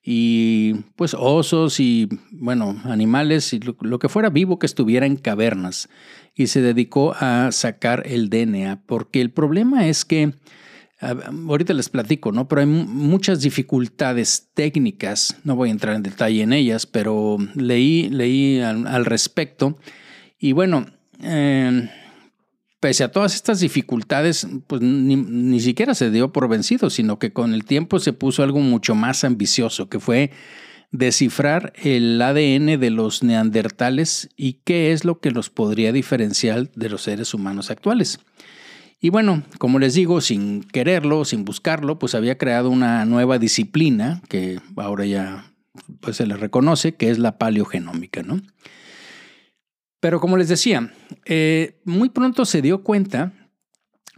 y 0.03 0.74
pues 0.98 1.15
osos 1.17 1.79
y 1.79 2.10
bueno, 2.31 2.81
animales 2.83 3.53
y 3.53 3.60
lo, 3.60 4.00
que 4.00 4.10
fuera 4.10 4.29
vivo 4.29 4.60
que 4.60 4.65
estuviera 4.65 5.05
en 5.05 5.15
cavernas. 5.15 5.89
Y 6.36 6.48
se 6.48 6.62
dedicó 6.62 7.15
a 7.19 7.51
sacar 7.51 8.03
el 8.05 8.29
DNA, 8.29 8.81
porque 8.86 9.22
el 9.22 9.31
problema 9.31 9.88
es 9.88 10.03
que, 10.03 10.33
ahorita 11.00 11.74
les 11.74 11.89
platico, 11.89 12.31
¿no? 12.31 12.48
Pero 12.48 12.62
hay 12.62 12.67
muchas 12.67 13.41
dificultades 13.41 14.50
técnicas, 14.53 15.38
no 15.43 15.55
voy 15.55 15.69
a 15.69 15.74
entrar 15.74 15.95
en 15.95 16.03
detalle 16.03 16.41
en 16.41 16.53
ellas, 16.53 16.86
pero 16.86 17.38
leí, 17.55 18.10
leí 18.10 18.60
al, 18.60 19.05
respecto. 19.05 19.77
Y 20.39 20.53
bueno, 20.53 20.88
eh, 21.22 21.89
pese 22.83 23.05
a 23.05 23.11
todas 23.13 23.33
estas 23.33 23.61
dificultades, 23.61 24.45
pues 24.67 24.81
ni, 24.81 25.61
siquiera 25.61 25.95
se 25.95 26.11
dio 26.11 26.33
por 26.33 26.49
vencido, 26.49 26.89
sino 26.89 27.17
que 27.17 27.31
con 27.31 27.53
el 27.53 27.63
tiempo 27.63 27.97
se 27.97 28.11
puso 28.11 28.43
algo 28.43 28.59
mucho 28.59 28.93
más 28.93 29.23
ambicioso, 29.23 29.87
que 29.87 30.01
fue 30.01 30.31
descifrar 30.91 31.71
el 31.77 32.21
ADN 32.21 32.77
de 32.81 32.89
los 32.89 33.23
neandertales 33.23 34.27
y 34.35 34.59
qué 34.65 34.91
es 34.91 35.05
lo 35.05 35.21
que 35.21 35.31
los 35.31 35.49
podría 35.49 35.93
diferenciar 35.93 36.71
de 36.71 36.89
los 36.89 37.03
seres 37.03 37.33
humanos 37.33 37.71
actuales. 37.71 38.19
Y 38.99 39.11
bueno, 39.11 39.43
como 39.59 39.79
les 39.79 39.93
digo, 39.93 40.19
sin 40.19 40.61
quererlo, 40.61 41.23
sin 41.23 41.45
buscarlo, 41.45 41.99
pues 41.99 42.15
había 42.15 42.37
creado 42.37 42.69
una 42.69 43.05
nueva 43.05 43.39
disciplina 43.39 44.21
que 44.27 44.59
ahora 44.75 45.05
ya 45.05 45.53
pues, 46.01 46.17
se 46.17 46.27
le 46.27 46.35
reconoce, 46.35 46.95
que 46.95 47.11
es 47.11 47.17
la 47.17 47.37
paleogenómica, 47.37 48.23
¿no? 48.23 48.41
Pero 50.03 50.19
como 50.19 50.36
les 50.36 50.50
decía, 50.50 50.91
eh, 51.24 51.79
muy 51.86 52.10
pronto 52.10 52.43
se 52.43 52.62
dio 52.62 52.83
cuenta 52.83 53.31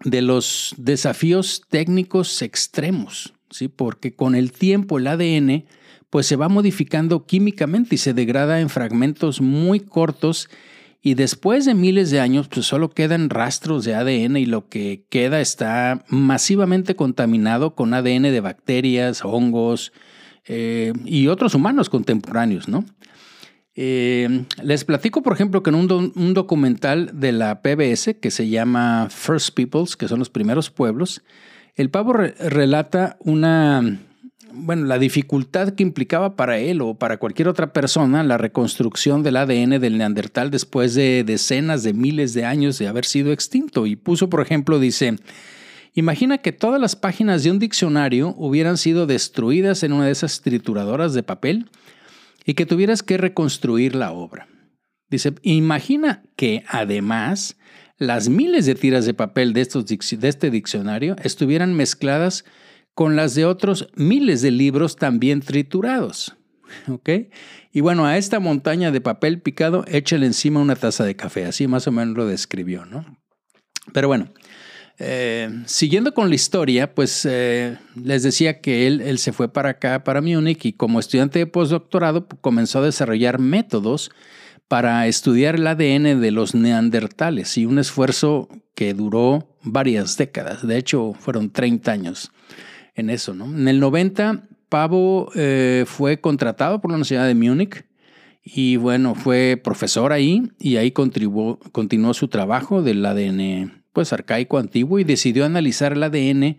de 0.04 0.24
los 0.24 0.74
desafíos 0.80 1.62
técnicos 1.70 2.42
extremos, 2.42 3.36
¿sí? 3.52 3.68
porque 3.68 4.16
con 4.16 4.34
el 4.34 4.52
tiempo 4.52 4.98
el 4.98 5.06
ADN 5.06 5.66
pues 6.10 6.26
se 6.26 6.38
va 6.38 6.50
modificando 6.50 7.28
químicamente 7.28 7.94
y 7.94 7.98
se 8.00 8.16
degrada 8.16 8.62
en 8.62 8.70
fragmentos 8.70 9.42
muy 9.42 9.80
cortos 9.80 10.50
y 11.04 11.14
después 11.14 11.66
de 11.66 11.76
miles 11.76 12.10
de 12.10 12.20
años 12.20 12.48
pues 12.48 12.66
solo 12.66 12.90
quedan 12.90 13.30
rastros 13.30 13.86
de 13.86 13.94
ADN 13.94 14.38
y 14.38 14.48
lo 14.48 14.68
que 14.68 15.06
queda 15.10 15.40
está 15.40 16.04
masivamente 16.10 16.96
contaminado 16.96 17.76
con 17.76 17.94
ADN 17.94 18.24
de 18.24 18.42
bacterias, 18.42 19.24
hongos 19.24 19.94
eh, 20.48 20.94
y 21.06 21.28
otros 21.28 21.54
humanos 21.54 21.92
contemporáneos, 21.92 22.68
¿no? 22.68 22.86
Eh, 23.78 24.46
les 24.64 24.86
platico, 24.86 25.22
por 25.22 25.34
ejemplo, 25.34 25.62
que 25.62 25.70
en 25.70 25.76
un, 25.76 26.34
documental 26.34 27.12
de 27.14 27.34
la 27.34 27.62
PBS 27.62 28.16
que 28.22 28.32
se 28.32 28.48
llama 28.48 29.10
First 29.10 29.54
Peoples, 29.54 29.98
que 29.98 30.08
son 30.08 30.20
los 30.20 30.30
primeros 30.30 30.70
pueblos, 30.70 31.24
el 31.76 31.90
pavo 31.90 32.14
relata 32.14 33.18
una, 33.20 34.00
bueno, 34.54 34.86
la 34.86 34.98
dificultad 34.98 35.72
que 35.72 35.84
implicaba 35.84 36.38
para 36.38 36.58
él 36.58 36.82
o 36.82 36.96
para 36.96 37.18
cualquier 37.18 37.50
otra 37.50 37.74
persona 37.74 38.24
la 38.24 38.38
reconstrucción 38.38 39.24
del 39.24 39.36
ADN 39.36 39.82
del 39.82 39.98
neandertal 39.98 40.52
después 40.52 40.96
de 40.96 41.26
decenas 41.26 41.84
de 41.84 41.94
miles 41.94 42.34
de 42.34 42.46
años 42.46 42.80
de 42.80 42.88
haber 42.88 43.04
sido 43.04 43.34
extinto. 43.34 43.86
Y 43.88 43.98
puso, 43.98 44.30
por 44.30 44.40
ejemplo, 44.40 44.80
dice, 44.80 45.18
imagina 45.94 46.38
que 46.38 46.54
todas 46.54 46.80
las 46.80 46.96
páginas 46.96 47.44
de 47.44 47.52
un 47.52 47.60
diccionario 47.60 48.34
hubieran 48.38 48.78
sido 48.78 49.06
destruidas 49.06 49.84
en 49.84 49.92
una 49.92 50.06
de 50.06 50.14
esas 50.14 50.40
trituradoras 50.40 51.14
de 51.14 51.24
papel 51.24 51.66
y 52.46 52.54
que 52.54 52.66
tuvieras 52.66 53.04
que 53.04 53.18
reconstruir 53.18 53.96
la 53.96 54.12
obra. 54.12 54.48
Dice, 55.10 55.34
imagina 55.42 56.24
que 56.36 56.64
además 56.68 57.58
las 57.98 58.30
miles 58.30 58.66
de 58.66 58.76
tiras 58.76 59.06
de 59.06 59.14
papel 59.14 59.54
de, 59.54 59.62
estos, 59.62 59.86
de 59.86 60.28
este 60.28 60.50
diccionario 60.50 61.16
estuvieran 61.24 61.74
mezcladas 61.74 62.46
con 62.94 63.16
las 63.16 63.36
de 63.36 63.46
otros 63.46 63.90
miles 63.96 64.42
de 64.42 64.52
libros 64.52 64.96
también 64.96 65.42
triturados. 65.42 66.36
¿Ok? 66.88 67.10
Y 67.72 67.82
bueno, 67.82 68.06
a 68.06 68.18
esta 68.18 68.40
montaña 68.40 68.92
de 68.92 69.02
papel 69.02 69.42
picado, 69.42 69.86
échale 69.88 70.26
encima 70.26 70.60
una 70.60 70.76
taza 70.76 71.04
de 71.04 71.16
café. 71.16 71.46
Así 71.46 71.68
más 71.68 71.88
o 71.88 71.92
menos 71.92 72.16
lo 72.16 72.26
describió, 72.26 72.86
¿no? 72.86 73.06
Pero 73.94 74.08
bueno, 74.08 74.30
eh, 74.98 75.50
siguiendo 75.66 76.14
con 76.14 76.30
la 76.30 76.36
historia, 76.36 76.94
pues 76.94 77.28
eh, 77.30 77.78
les 78.02 78.24
decía 78.24 78.62
que 78.62 78.88
él, 78.88 79.18
se 79.20 79.34
fue 79.34 79.52
para 79.52 79.72
acá, 79.72 80.04
para 80.04 80.22
Múnich, 80.22 80.66
y 80.66 80.74
como 80.74 81.00
estudiante 81.00 81.40
de 81.40 81.48
postdoctorado 81.48 82.28
comenzó 82.42 82.80
a 82.80 82.86
desarrollar 82.86 83.40
métodos 83.40 84.12
para 84.68 85.06
estudiar 85.08 85.56
el 85.56 85.68
ADN 85.68 86.22
de 86.22 86.32
los 86.32 86.56
neandertales 86.56 87.58
y 87.58 87.66
un 87.66 87.78
esfuerzo 87.78 88.48
que 88.74 88.94
duró 88.94 89.58
varias 89.64 90.18
décadas. 90.18 90.66
De 90.66 90.78
hecho, 90.78 91.14
fueron 91.14 91.52
30 91.52 91.92
años 91.92 92.32
en 92.96 93.10
eso. 93.10 93.34
¿no? 93.34 93.46
En 93.46 93.68
el 93.68 93.80
90, 93.80 94.48
Pavo 94.70 95.30
eh, 95.36 95.84
fue 95.86 96.22
contratado 96.22 96.82
por 96.82 96.90
la 96.90 96.96
Universidad 96.96 97.28
de 97.28 97.36
Múnich 97.36 97.86
y 98.44 98.78
bueno, 98.78 99.14
fue 99.14 99.60
profesor 99.62 100.14
ahí 100.14 100.52
y 100.58 100.78
ahí 100.78 100.92
continuó 100.92 102.14
su 102.14 102.28
trabajo 102.28 102.82
del 102.82 103.06
ADN 103.06 103.85
pues 103.96 104.14
arcaico 104.14 104.60
antiguo 104.60 105.00
y 105.00 105.06
decidió 105.06 105.46
analizar 105.46 105.94
el 105.94 106.04
ADN, 106.04 106.58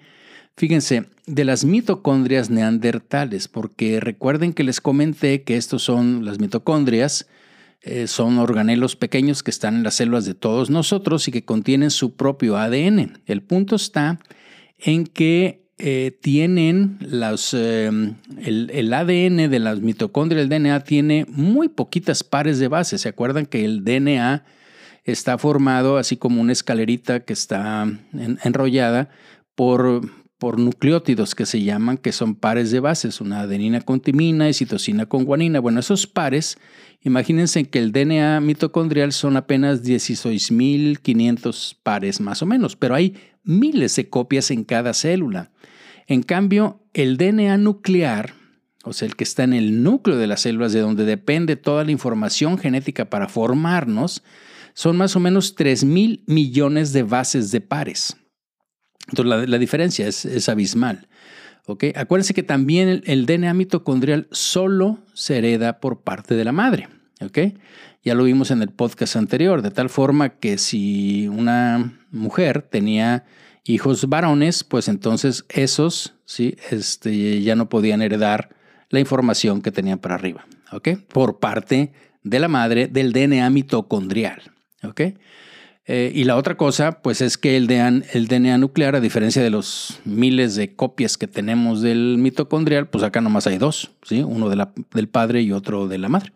fíjense, 0.57 1.05
de 1.27 1.45
las 1.45 1.65
mitocondrias 1.67 2.49
neandertales, 2.49 3.47
porque 3.47 4.01
recuerden 4.01 4.55
que 4.55 4.65
les 4.65 4.81
comenté 4.81 5.43
que 5.43 5.57
estos 5.57 5.83
son 5.83 6.25
las 6.25 6.41
mitocondrias, 6.41 7.29
eh, 7.83 8.07
son 8.07 8.39
organelos 8.39 8.97
pequeños 8.97 9.43
que 9.43 9.51
están 9.51 9.77
en 9.77 9.83
las 9.83 9.95
células 9.97 10.25
de 10.25 10.35
todos 10.35 10.71
nosotros 10.71 11.29
y 11.29 11.31
que 11.31 11.45
contienen 11.45 11.91
su 11.91 12.17
propio 12.17 12.57
ADN. 12.57 13.21
El 13.27 13.43
punto 13.43 13.77
está 13.77 14.19
en 14.79 15.05
que 15.05 15.67
eh, 15.79 16.19
tienen 16.23 16.97
los, 17.03 17.53
em, 17.53 18.15
el, 18.43 18.71
el, 18.73 18.95
ADN 18.95 19.51
de 19.51 19.59
las 19.59 19.81
mitocondrias, 19.81 20.43
el 20.43 20.49
DNA, 20.49 20.81
tiene 20.85 21.27
muy 21.29 21.69
poquitas 21.69 22.25
pares 22.25 22.59
de 22.59 22.69
base. 22.69 22.97
¿Se 22.97 23.11
acuerdan 23.11 23.45
que 23.45 23.63
el 23.67 23.85
DNA 23.85 24.43
está 25.07 25.39
formado 25.39 25.97
así 25.97 26.17
como 26.17 26.41
una 26.41 26.53
escalerita 26.53 27.21
que 27.21 27.33
está 27.33 27.87
enrollada 28.43 29.09
por 29.55 30.03
por 30.39 30.59
nucleótidos 30.59 31.35
que 31.35 31.47
se 31.47 31.63
llaman, 31.63 31.97
que 31.97 32.13
son 32.13 32.35
pares 32.35 32.71
de 32.71 32.81
bases, 32.81 33.21
una 33.21 33.41
adenina 33.41 33.81
con 33.81 34.01
timina 34.01 34.49
y 34.49 34.55
citosina 34.55 35.07
con 35.07 35.25
guanina. 35.25 35.61
Bueno, 35.61 35.81
esos 35.81 36.07
pares, 36.07 36.59
imagínense 37.01 37.65
que 37.65 37.79
el 37.79 37.93
DNA 37.93 38.41
mitocondrial 38.41 39.13
son 39.13 39.37
apenas 39.39 39.83
16.500 39.83 41.77
pares 41.83 42.21
más 42.21 42.43
o 42.43 42.47
menos, 42.47 42.77
pero 42.77 42.95
hay 42.95 43.15
miles 43.45 43.97
de 43.97 44.11
copias 44.11 44.51
en 44.51 44.65
cada 44.65 44.93
célula. 44.93 45.53
En 46.07 46.23
cambio, 46.23 46.83
el 46.93 47.17
DNA 47.17 47.57
nuclear, 47.57 48.35
o 48.85 48.93
sea, 48.93 49.09
el 49.09 49.17
que 49.17 49.25
está 49.25 49.45
en 49.45 49.55
el 49.55 49.83
núcleo 49.83 50.19
de 50.19 50.27
las 50.27 50.43
células, 50.43 50.75
de 50.75 50.81
donde 50.81 51.07
depende 51.07 51.57
toda 51.57 51.83
la 51.85 51.93
información 51.93 52.59
genética 52.59 53.07
para 53.07 53.29
formarnos, 53.29 54.23
son 54.77 54.99
más 54.99 55.17
o 55.17 55.21
menos 55.21 55.55
3 55.55 55.85
mil 55.85 56.23
millones 56.27 56.93
de 56.93 57.03
bases 57.03 57.51
de 57.51 57.63
pares. 57.63 58.15
Entonces, 59.09 59.49
la, 59.49 59.59
diferencia 59.59 60.07
es, 60.07 60.49
abismal. 60.51 61.09
¿okay? 61.65 61.95
Acuérdense 61.97 62.35
que 62.35 62.43
también 62.43 63.03
el, 63.07 63.25
DNA 63.25 63.55
mitocondrial 63.55 64.29
solo 64.33 64.99
se 65.15 65.39
hereda 65.39 65.81
por 65.81 66.03
parte 66.03 66.35
de 66.35 66.45
la 66.45 66.53
madre. 66.53 66.91
Ya 68.05 68.15
lo 68.15 68.25
vimos 68.25 68.51
en 68.51 68.61
el 68.61 68.69
podcast 68.69 69.17
anterior, 69.17 69.63
de 69.63 69.71
tal 69.71 69.89
forma 69.89 70.39
que 70.39 70.59
si 70.59 71.27
una 71.27 71.99
mujer 72.11 72.61
tenía 72.61 73.25
hijos 73.65 74.07
varones, 74.11 74.63
pues 74.63 74.89
entonces 74.89 75.47
esos 75.49 76.15
¿sí? 76.27 76.55
este, 76.71 77.41
ya 77.41 77.57
no 77.57 77.71
podían 77.71 78.03
heredar 78.03 78.51
la 78.91 79.01
información 79.01 79.63
que 79.63 79.73
tenían 79.73 79.99
para 79.99 80.17
arriba, 80.17 80.47
¿ok? 80.71 80.89
Por 81.09 81.39
parte 81.39 81.93
de 82.23 82.39
la 82.41 82.49
madre 82.49 82.89
del 82.89 83.13
DNA 83.13 83.49
mitocondrial, 83.51 84.53
¿ok? 84.87 85.01
Eh, 85.89 86.11
y 86.13 86.25
la 86.25 86.37
otra 86.37 86.57
cosa, 86.57 87.01
pues 87.01 87.21
es 87.21 87.39
que 87.39 87.57
el 87.57 87.69
DNA, 87.69 88.03
el 88.13 88.27
DNA, 88.27 88.59
nuclear, 88.59 88.97
a 88.97 89.01
diferencia 89.01 89.41
de 89.41 89.51
los 89.51 90.01
miles 90.05 90.57
de 90.57 90.75
copias 90.75 91.17
que 91.17 91.29
tenemos 91.29 91.81
del 91.81 92.19
mitocondrial, 92.19 92.89
pues 92.89 93.05
acá 93.05 93.21
nomás 93.21 93.47
hay 93.47 93.59
dos, 93.59 93.93
¿sí? 94.03 94.23
Uno 94.23 94.49
de 94.49 94.67
del 94.93 95.09
padre 95.09 95.43
y 95.43 95.53
otro 95.53 95.87
de 95.87 95.99
la 95.99 96.09
madre. 96.09 96.33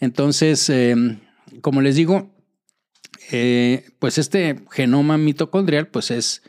Entonces, 0.00 0.70
em, 0.70 1.18
como 1.60 1.82
les 1.82 1.94
digo, 1.96 2.30
eh, 3.32 3.90
pues 3.98 4.16
este 4.16 4.62
genoma 4.70 5.18
mitocondrial, 5.18 5.88
pues 5.88 6.10
es 6.10 6.42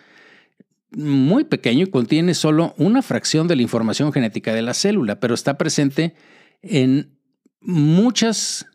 muy 0.91 1.43
pequeño 1.43 1.83
y 1.83 1.89
contiene 1.89 2.33
solo 2.33 2.73
una 2.77 3.01
fracción 3.01 3.47
de 3.49 3.57
la 3.57 3.61
información 3.61 4.13
genética 4.13 4.53
de 4.53 4.61
la 4.61 4.73
célula, 4.73 5.19
pero 5.19 5.33
está 5.33 5.57
presente 5.57 6.15
en 6.61 7.17
muchas 7.59 8.67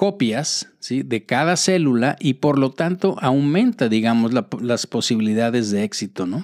copias 0.00 0.70
¿sí? 0.78 1.02
de 1.02 1.26
cada 1.26 1.58
célula 1.58 2.16
y 2.18 2.32
por 2.32 2.58
lo 2.58 2.70
tanto 2.70 3.16
aumenta, 3.20 3.90
digamos, 3.90 4.32
las 4.62 4.86
posibilidades 4.86 5.70
de 5.70 5.84
éxito, 5.84 6.24
¿no? 6.24 6.42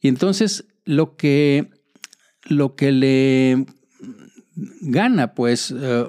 Y 0.00 0.08
entonces 0.08 0.64
lo 0.86 1.14
que, 1.14 1.68
lo 2.44 2.76
que 2.76 2.90
le 2.92 3.66
gana, 4.80 5.34
pues, 5.34 5.70
eh, 5.70 6.04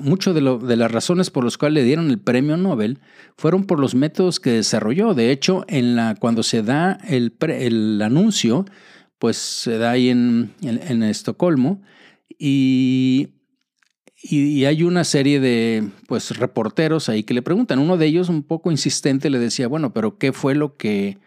mucho 0.00 0.34
de, 0.34 0.66
de, 0.66 0.76
las 0.76 0.90
razones 0.90 1.30
por 1.30 1.44
las 1.44 1.56
cuales 1.56 1.82
le 1.82 1.86
dieron 1.86 2.10
el 2.10 2.18
premio 2.18 2.58
Nobel 2.58 2.98
fueron 3.38 3.64
por 3.64 3.80
los 3.80 3.94
métodos 3.94 4.38
que 4.38 4.50
desarrolló. 4.50 5.14
De 5.14 5.32
hecho, 5.32 5.64
en 5.66 5.96
la, 5.96 6.14
cuando 6.14 6.42
se 6.42 6.62
da 6.62 6.98
el, 7.08 7.32
el 7.40 8.02
anuncio, 8.02 8.66
pues 9.18 9.38
se 9.38 9.78
da 9.78 9.92
ahí 9.92 10.10
en, 10.10 10.52
en, 10.60 11.02
Estocolmo 11.02 11.80
y, 12.38 13.30
y, 14.22 14.64
hay 14.64 14.82
una 14.82 15.04
serie 15.04 15.40
de 15.40 15.88
pues, 16.06 16.36
reporteros 16.36 17.08
ahí 17.08 17.22
que 17.22 17.34
le 17.34 17.42
preguntan. 17.42 17.78
Uno 17.78 17.96
de 17.96 18.06
ellos, 18.06 18.28
un 18.28 18.42
poco 18.42 18.70
insistente, 18.70 19.30
le 19.30 19.38
decía, 19.38 19.68
bueno, 19.68 19.92
pero 19.92 20.18
¿qué 20.18 20.32
fue 20.32 20.54
lo 20.54 20.76
que, 20.76 21.18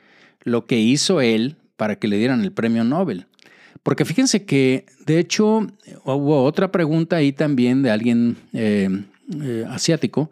lo 0.43 0.65
que 0.65 0.79
hizo 0.79 1.21
él 1.21 1.55
para 1.77 1.98
que 1.98 2.07
le 2.07 2.17
dieran 2.17 2.41
el 2.41 2.51
premio 2.51 2.83
Nobel? 2.83 3.27
Porque 3.83 4.05
fíjense 4.05 4.45
que, 4.45 4.86
de 5.05 5.19
hecho, 5.19 5.67
hubo 6.03 6.43
otra 6.43 6.71
pregunta 6.71 7.15
ahí 7.15 7.31
también 7.31 7.81
de 7.81 7.91
alguien 7.91 8.38
eh, 8.53 8.89
eh, 9.41 9.65
asiático, 9.69 10.29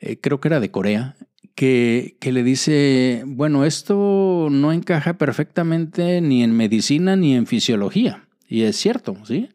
eh, 0.00 0.18
creo 0.20 0.40
que 0.40 0.48
era 0.48 0.58
de 0.58 0.70
Corea, 0.70 1.16
que, 1.54 2.16
que, 2.18 2.32
le 2.32 2.42
dice, 2.42 3.22
bueno, 3.26 3.66
esto 3.66 4.48
no 4.50 4.72
encaja 4.72 5.18
perfectamente 5.18 6.20
ni 6.22 6.42
en 6.42 6.56
medicina 6.56 7.14
ni 7.14 7.36
en 7.36 7.46
fisiología. 7.46 8.24
Y 8.48 8.62
es 8.62 8.76
cierto, 8.76 9.16
¿sí? 9.24 9.50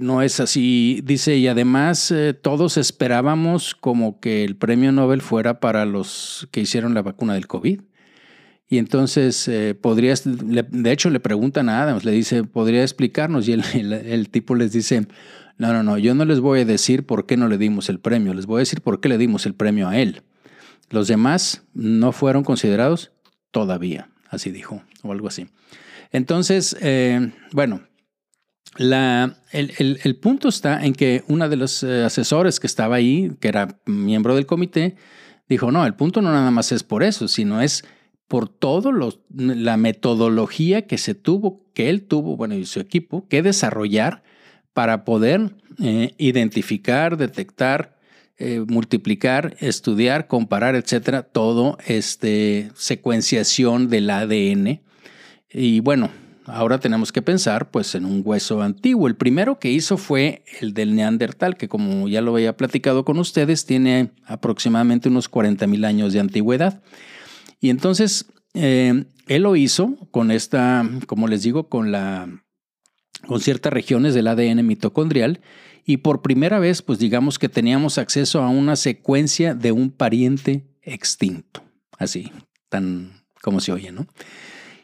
No 0.00 0.22
es 0.22 0.40
así, 0.40 1.00
dice, 1.04 1.36
y 1.36 1.48
además 1.48 2.14
todos 2.42 2.76
esperábamos 2.76 3.74
como 3.74 4.20
que 4.20 4.44
el 4.44 4.56
premio 4.56 4.92
Nobel 4.92 5.22
fuera 5.22 5.60
para 5.60 5.84
los 5.84 6.48
que 6.50 6.60
hicieron 6.60 6.94
la 6.94 7.02
vacuna 7.02 7.34
del 7.34 7.46
COVID. 7.46 7.80
Y 8.68 8.78
entonces, 8.78 9.46
eh, 9.46 9.76
podrías, 9.80 10.22
de 10.24 10.92
hecho 10.92 11.10
le 11.10 11.20
preguntan 11.20 11.68
a 11.68 11.82
Adams, 11.82 12.04
le 12.04 12.10
dice, 12.10 12.42
¿podría 12.42 12.82
explicarnos? 12.82 13.46
Y 13.48 13.52
el, 13.52 13.92
el, 13.92 14.28
tipo 14.28 14.56
les 14.56 14.72
dice, 14.72 15.06
no, 15.56 15.72
no, 15.72 15.84
no, 15.84 15.98
yo 15.98 16.14
no 16.16 16.24
les 16.24 16.40
voy 16.40 16.60
a 16.60 16.64
decir 16.64 17.06
por 17.06 17.26
qué 17.26 17.36
no 17.36 17.48
le 17.48 17.58
dimos 17.58 17.88
el 17.88 18.00
premio, 18.00 18.34
les 18.34 18.46
voy 18.46 18.56
a 18.56 18.58
decir 18.60 18.80
por 18.80 19.00
qué 19.00 19.08
le 19.08 19.18
dimos 19.18 19.46
el 19.46 19.54
premio 19.54 19.88
a 19.88 19.98
él. 19.98 20.22
Los 20.90 21.06
demás 21.06 21.62
no 21.74 22.10
fueron 22.10 22.42
considerados 22.42 23.12
todavía, 23.52 24.08
así 24.30 24.50
dijo, 24.50 24.82
o 25.02 25.12
algo 25.12 25.28
así. 25.28 25.46
Entonces, 26.10 26.76
eh, 26.80 27.32
bueno, 27.52 27.82
la, 28.76 29.38
el, 29.52 29.72
el, 29.78 30.00
el, 30.02 30.16
punto 30.16 30.48
está 30.48 30.84
en 30.84 30.92
que 30.92 31.24
una 31.28 31.48
de 31.48 31.56
los 31.56 31.82
eh, 31.82 32.04
asesores 32.04 32.60
que 32.60 32.66
estaba 32.66 32.96
ahí, 32.96 33.32
que 33.40 33.48
era 33.48 33.78
miembro 33.86 34.34
del 34.34 34.46
comité, 34.46 34.96
dijo, 35.48 35.70
no, 35.70 35.86
el 35.86 35.94
punto 35.94 36.20
no 36.22 36.32
nada 36.32 36.50
más 36.50 36.72
es 36.72 36.82
por 36.82 37.02
eso, 37.02 37.28
sino 37.28 37.60
es 37.60 37.84
por 38.28 38.48
todo 38.48 38.92
la 39.30 39.76
metodología 39.76 40.86
que 40.86 40.98
se 40.98 41.14
tuvo, 41.14 41.64
que 41.74 41.90
él 41.90 42.02
tuvo, 42.02 42.36
bueno, 42.36 42.54
y 42.54 42.66
su 42.66 42.80
equipo, 42.80 43.28
que 43.28 43.42
desarrollar 43.42 44.24
para 44.72 45.04
poder 45.04 45.52
eh, 45.80 46.14
identificar, 46.18 47.16
detectar, 47.16 47.96
eh, 48.38 48.64
multiplicar, 48.66 49.56
estudiar, 49.60 50.26
comparar, 50.26 50.74
etcétera, 50.74 51.22
todo 51.22 51.78
este 51.86 52.70
secuenciación 52.74 53.88
del 53.88 54.10
ADN. 54.10 54.82
Y 55.50 55.80
bueno, 55.80 56.10
ahora 56.46 56.78
tenemos 56.78 57.12
que 57.12 57.22
pensar 57.22 57.70
pues 57.70 57.94
en 57.94 58.04
un 58.04 58.22
hueso 58.24 58.62
antiguo. 58.62 59.08
El 59.08 59.16
primero 59.16 59.58
que 59.58 59.70
hizo 59.70 59.96
fue 59.96 60.44
el 60.60 60.72
del 60.74 60.94
Neandertal, 60.94 61.56
que 61.56 61.68
como 61.68 62.08
ya 62.08 62.20
lo 62.20 62.34
había 62.34 62.56
platicado 62.56 63.04
con 63.04 63.18
ustedes, 63.18 63.66
tiene 63.66 64.12
aproximadamente 64.24 65.08
unos 65.08 65.28
40 65.28 65.66
mil 65.66 65.84
años 65.84 66.12
de 66.12 66.20
antigüedad. 66.20 66.82
Y 67.60 67.70
entonces 67.70 68.26
eh, 68.54 69.04
él 69.26 69.42
lo 69.42 69.56
hizo 69.56 69.96
con 70.10 70.30
esta, 70.30 70.88
como 71.06 71.28
les 71.28 71.42
digo, 71.42 71.68
con 71.68 71.92
la 71.92 72.28
con 73.26 73.40
ciertas 73.40 73.72
regiones 73.72 74.14
del 74.14 74.28
ADN 74.28 74.64
mitocondrial 74.64 75.40
y 75.84 75.98
por 75.98 76.20
primera 76.20 76.58
vez, 76.58 76.82
pues 76.82 76.98
digamos 76.98 77.38
que 77.38 77.48
teníamos 77.48 77.96
acceso 77.98 78.42
a 78.42 78.48
una 78.48 78.76
secuencia 78.76 79.54
de 79.54 79.72
un 79.72 79.90
pariente 79.90 80.66
extinto, 80.82 81.62
así, 81.98 82.32
tan 82.68 83.24
como 83.40 83.60
se 83.60 83.72
oye, 83.72 83.92
¿no? 83.92 84.06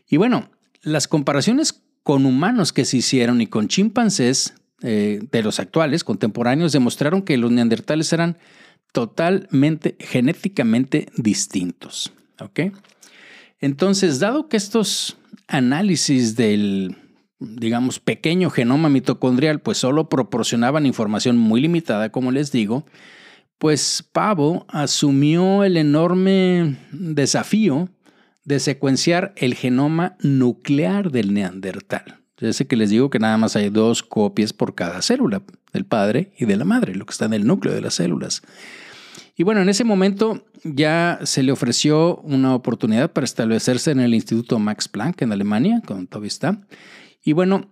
Y 0.09 0.17
bueno, 0.17 0.51
las 0.83 1.09
comparaciones 1.09 1.83
con 2.03 2.27
humanos 2.27 2.73
que 2.73 2.85
se 2.85 2.99
hicieron 2.99 3.41
y 3.41 3.47
con 3.47 3.69
chimpancés 3.69 4.55
eh, 4.83 5.21
de 5.31 5.43
los 5.43 5.61
actuales, 5.61 6.05
contemporáneos, 6.05 6.73
demostraron 6.73 7.23
que 7.23 7.37
los 7.37 7.51
neandertales 7.51 8.13
eran 8.13 8.39
totalmente 8.93 9.97
genéticamente 10.01 11.07
distintos. 11.17 12.13
Entonces, 13.61 14.19
dado 14.19 14.49
que 14.49 14.57
estos 14.57 15.17
análisis 15.47 16.35
del, 16.35 16.97
digamos, 17.39 18.01
pequeño 18.01 18.51
genoma 18.51 18.89
mitocondrial, 18.89 19.61
pues 19.61 19.79
solo 19.79 20.09
proporcionaban 20.09 20.87
información 20.87 21.37
muy 21.37 21.61
limitada, 21.61 22.11
como 22.11 22.33
les 22.33 22.51
digo, 22.51 22.85
pues 23.59 24.05
Pavo 24.13 24.67
asumió 24.69 25.63
el 25.63 25.77
enorme 25.77 26.77
desafío 26.91 27.89
de 28.45 28.61
secuenciar 28.61 29.33
el 29.37 29.55
genoma 29.55 30.17
nuclear 30.21 31.11
del 31.11 31.35
neandertal. 31.35 32.19
Ese 32.39 32.67
que 32.67 32.77
les 32.77 32.91
digo 32.91 33.09
que 33.09 33.21
nada 33.21 33.39
más 33.39 33.55
hay 33.55 33.71
dos 33.71 34.03
copias 34.03 34.53
por 34.53 34.75
cada 34.75 35.01
célula, 35.01 35.43
del 35.73 35.85
padre 35.85 36.33
y 36.37 36.45
de 36.45 36.57
la 36.57 36.65
madre, 36.65 36.95
lo 36.95 37.07
que 37.07 37.13
está 37.13 37.27
en 37.27 37.35
el 37.35 37.47
núcleo 37.47 37.73
de 37.73 37.81
las 37.81 37.95
células. 37.95 38.43
Y 39.37 39.45
bueno, 39.45 39.63
en 39.63 39.69
ese 39.69 39.85
momento 39.85 40.45
ya 40.65 41.21
se 41.23 41.43
le 41.43 41.53
ofreció 41.53 42.17
una 42.19 42.55
oportunidad 42.55 43.13
para 43.13 43.25
establecerse 43.25 43.91
en 43.91 44.01
el 44.01 44.15
Instituto 44.15 44.59
Max 44.59 44.89
Planck 44.89 45.23
en 45.23 45.33
Alemania, 45.33 45.83
con 45.87 46.07
todavía 46.07 46.29
está. 46.29 46.61
Y 47.25 47.35
bueno, 47.35 47.71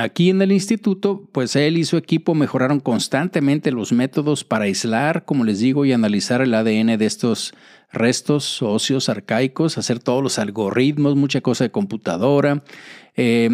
aquí 0.00 0.30
en 0.30 0.40
el 0.40 0.50
instituto, 0.50 1.28
pues 1.30 1.56
él 1.56 1.76
y 1.76 1.84
su 1.84 1.98
equipo 1.98 2.34
mejoraron 2.34 2.80
constantemente 2.80 3.70
los 3.70 3.92
métodos 3.92 4.44
para 4.44 4.64
aislar, 4.64 5.26
como 5.26 5.44
les 5.44 5.58
digo, 5.58 5.84
y 5.84 5.92
analizar 5.92 6.40
el 6.40 6.54
ADN 6.54 6.96
de 6.96 7.04
estos 7.04 7.52
restos 7.92 8.62
óseos 8.62 9.10
arcaicos, 9.10 9.76
hacer 9.76 9.98
todos 9.98 10.22
los 10.22 10.38
algoritmos, 10.38 11.16
mucha 11.16 11.42
cosa 11.42 11.64
de 11.64 11.70
computadora. 11.70 12.64
Eh, 13.14 13.50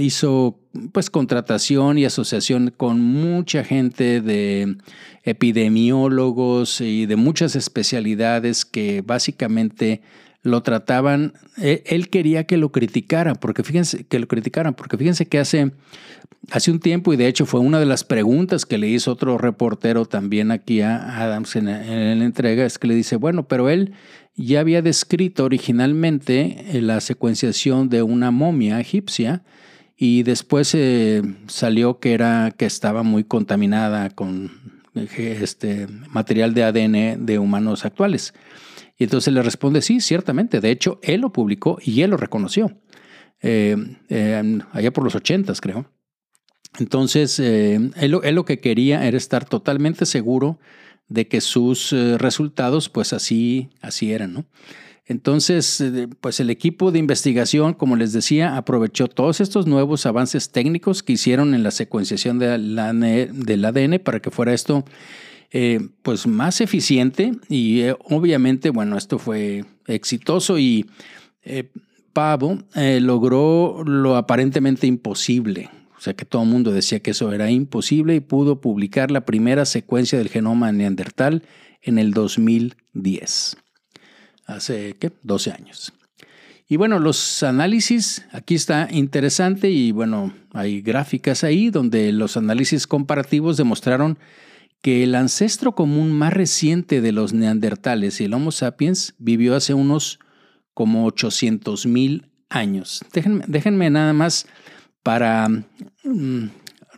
hizo 0.00 0.60
pues 0.92 1.10
contratación 1.10 1.98
y 1.98 2.04
asociación 2.04 2.72
con 2.76 3.00
mucha 3.00 3.64
gente 3.64 4.20
de 4.20 4.76
epidemiólogos 5.24 6.80
y 6.80 7.06
de 7.06 7.16
muchas 7.16 7.56
especialidades 7.56 8.64
que 8.64 9.02
básicamente 9.04 10.02
lo 10.42 10.62
trataban, 10.62 11.34
e, 11.58 11.82
él, 11.86 12.08
quería 12.08 12.44
que 12.44 12.56
lo 12.56 12.72
criticaran, 12.72 13.36
porque 13.36 13.62
fíjense, 13.62 14.04
que 14.04 14.18
lo 14.18 14.26
criticaran, 14.26 14.74
porque 14.74 14.96
fíjense 14.96 15.26
que 15.26 15.38
hace, 15.38 15.72
hace 16.50 16.70
un 16.70 16.80
tiempo, 16.80 17.12
y 17.12 17.16
de 17.16 17.26
hecho 17.26 17.46
fue 17.46 17.60
una 17.60 17.78
de 17.78 17.86
las 17.86 18.04
preguntas 18.04 18.64
que 18.64 18.78
le 18.78 18.88
hizo 18.88 19.12
otro 19.12 19.38
reportero 19.38 20.06
también 20.06 20.50
aquí 20.50 20.80
a 20.80 21.22
Adams 21.22 21.56
en, 21.56 21.66
la 21.66 22.24
entrega, 22.24 22.64
es 22.64 22.78
que 22.78 22.88
le 22.88 22.94
dice, 22.94 23.16
bueno, 23.16 23.48
pero 23.48 23.68
él 23.68 23.92
ya 24.36 24.60
había 24.60 24.80
descrito 24.80 25.44
originalmente 25.44 26.64
la 26.80 27.00
secuenciación 27.00 27.88
de 27.88 28.02
una 28.02 28.30
momia 28.30 28.80
egipcia, 28.80 29.42
y 30.02 30.22
después 30.22 30.74
eh, 30.74 31.20
salió 31.46 31.98
que 31.98 32.14
era 32.14 32.54
que 32.56 32.64
estaba 32.64 33.02
muy 33.02 33.22
contaminada 33.22 34.08
con 34.08 34.50
eh, 34.94 35.38
este 35.42 35.86
material 36.08 36.54
de 36.54 36.64
ADN 36.64 37.26
de 37.26 37.38
humanos 37.38 37.84
actuales. 37.84 38.32
Y 39.00 39.04
entonces 39.04 39.34
le 39.34 39.42
responde, 39.42 39.82
sí, 39.82 40.00
ciertamente. 40.00 40.60
De 40.60 40.70
hecho, 40.70 41.00
él 41.02 41.22
lo 41.22 41.32
publicó 41.32 41.78
y 41.82 42.02
él 42.02 42.10
lo 42.10 42.16
reconoció. 42.16 42.78
Eh, 43.42 43.74
allá 44.72 44.92
por 44.92 45.02
los 45.02 45.16
ochentas, 45.16 45.60
creo. 45.60 45.90
Entonces, 46.78 47.40
él, 47.40 47.92
él, 47.96 48.34
lo 48.34 48.44
que 48.44 48.60
quería 48.60 49.04
era 49.08 49.16
estar 49.16 49.44
totalmente 49.44 50.06
seguro 50.06 50.60
de 51.08 51.26
que 51.26 51.40
sus 51.40 51.90
resultados, 51.90 52.88
pues 52.88 53.12
así, 53.12 53.70
así 53.80 54.12
eran, 54.12 54.34
¿no? 54.34 54.44
Entonces, 55.10 55.80
eh, 55.80 56.06
pues 56.20 56.38
el 56.38 56.50
equipo 56.50 56.92
de 56.92 57.00
investigación, 57.00 57.74
como 57.74 57.96
les 57.96 58.12
decía, 58.12 58.56
aprovechó 58.56 59.08
todos 59.08 59.40
estos 59.40 59.66
nuevos 59.66 60.06
avances 60.06 60.52
técnicos 60.52 61.02
que 61.02 61.14
hicieron 61.14 61.52
en 61.52 61.64
la 61.64 61.72
secuenciación 61.72 62.38
del 62.38 62.78
ADN 62.78 63.98
para 63.98 64.20
que 64.20 64.30
fuera 64.30 64.54
esto 64.54 64.84
eh, 65.52 65.80
pues 66.02 66.26
más 66.26 66.60
eficiente 66.60 67.32
y 67.48 67.80
eh, 67.80 67.96
obviamente, 68.04 68.70
bueno, 68.70 68.96
esto 68.96 69.18
fue 69.18 69.64
exitoso 69.86 70.58
y 70.58 70.86
Pavo 72.12 72.58
logró 72.74 73.82
lo 73.84 74.16
aparentemente 74.16 74.86
imposible. 74.86 75.70
O 75.96 76.02
sea 76.02 76.14
que 76.14 76.24
todo 76.24 76.42
el 76.42 76.48
mundo 76.48 76.72
decía 76.72 77.00
que 77.00 77.10
eso 77.10 77.32
era 77.32 77.50
imposible 77.50 78.14
y 78.14 78.20
pudo 78.20 78.60
publicar 78.60 79.10
la 79.10 79.26
primera 79.26 79.64
secuencia 79.64 80.18
del 80.18 80.28
genoma 80.28 80.72
neandertal 80.72 81.42
en 81.82 81.98
el 81.98 82.12
2010 82.12 83.56
hace, 84.50 84.96
¿qué? 84.98 85.12
12 85.22 85.52
años. 85.52 85.92
Y 86.68 86.76
bueno, 86.76 87.00
los 87.00 87.42
análisis, 87.42 88.26
aquí 88.32 88.54
está 88.54 88.88
interesante 88.90 89.70
y 89.70 89.90
bueno, 89.90 90.32
hay 90.52 90.82
gráficas 90.82 91.42
ahí 91.42 91.70
donde 91.70 92.12
los 92.12 92.36
análisis 92.36 92.86
comparativos 92.86 93.56
demostraron 93.56 94.18
que 94.82 95.02
el 95.02 95.14
ancestro 95.14 95.74
común 95.74 96.12
más 96.12 96.32
reciente 96.32 97.00
de 97.00 97.12
los 97.12 97.32
neandertales 97.32 98.20
y 98.20 98.24
el 98.24 98.34
Homo 98.34 98.52
sapiens 98.52 99.14
vivió 99.18 99.54
hace 99.54 99.74
unos 99.74 100.18
como 100.74 101.06
800 101.06 101.86
mil 101.86 102.30
años. 102.48 103.04
Déjenme, 103.12 103.44
déjenme, 103.46 103.90
nada 103.90 104.12
más 104.12 104.46
para 105.02 105.48
mm, 105.48 106.48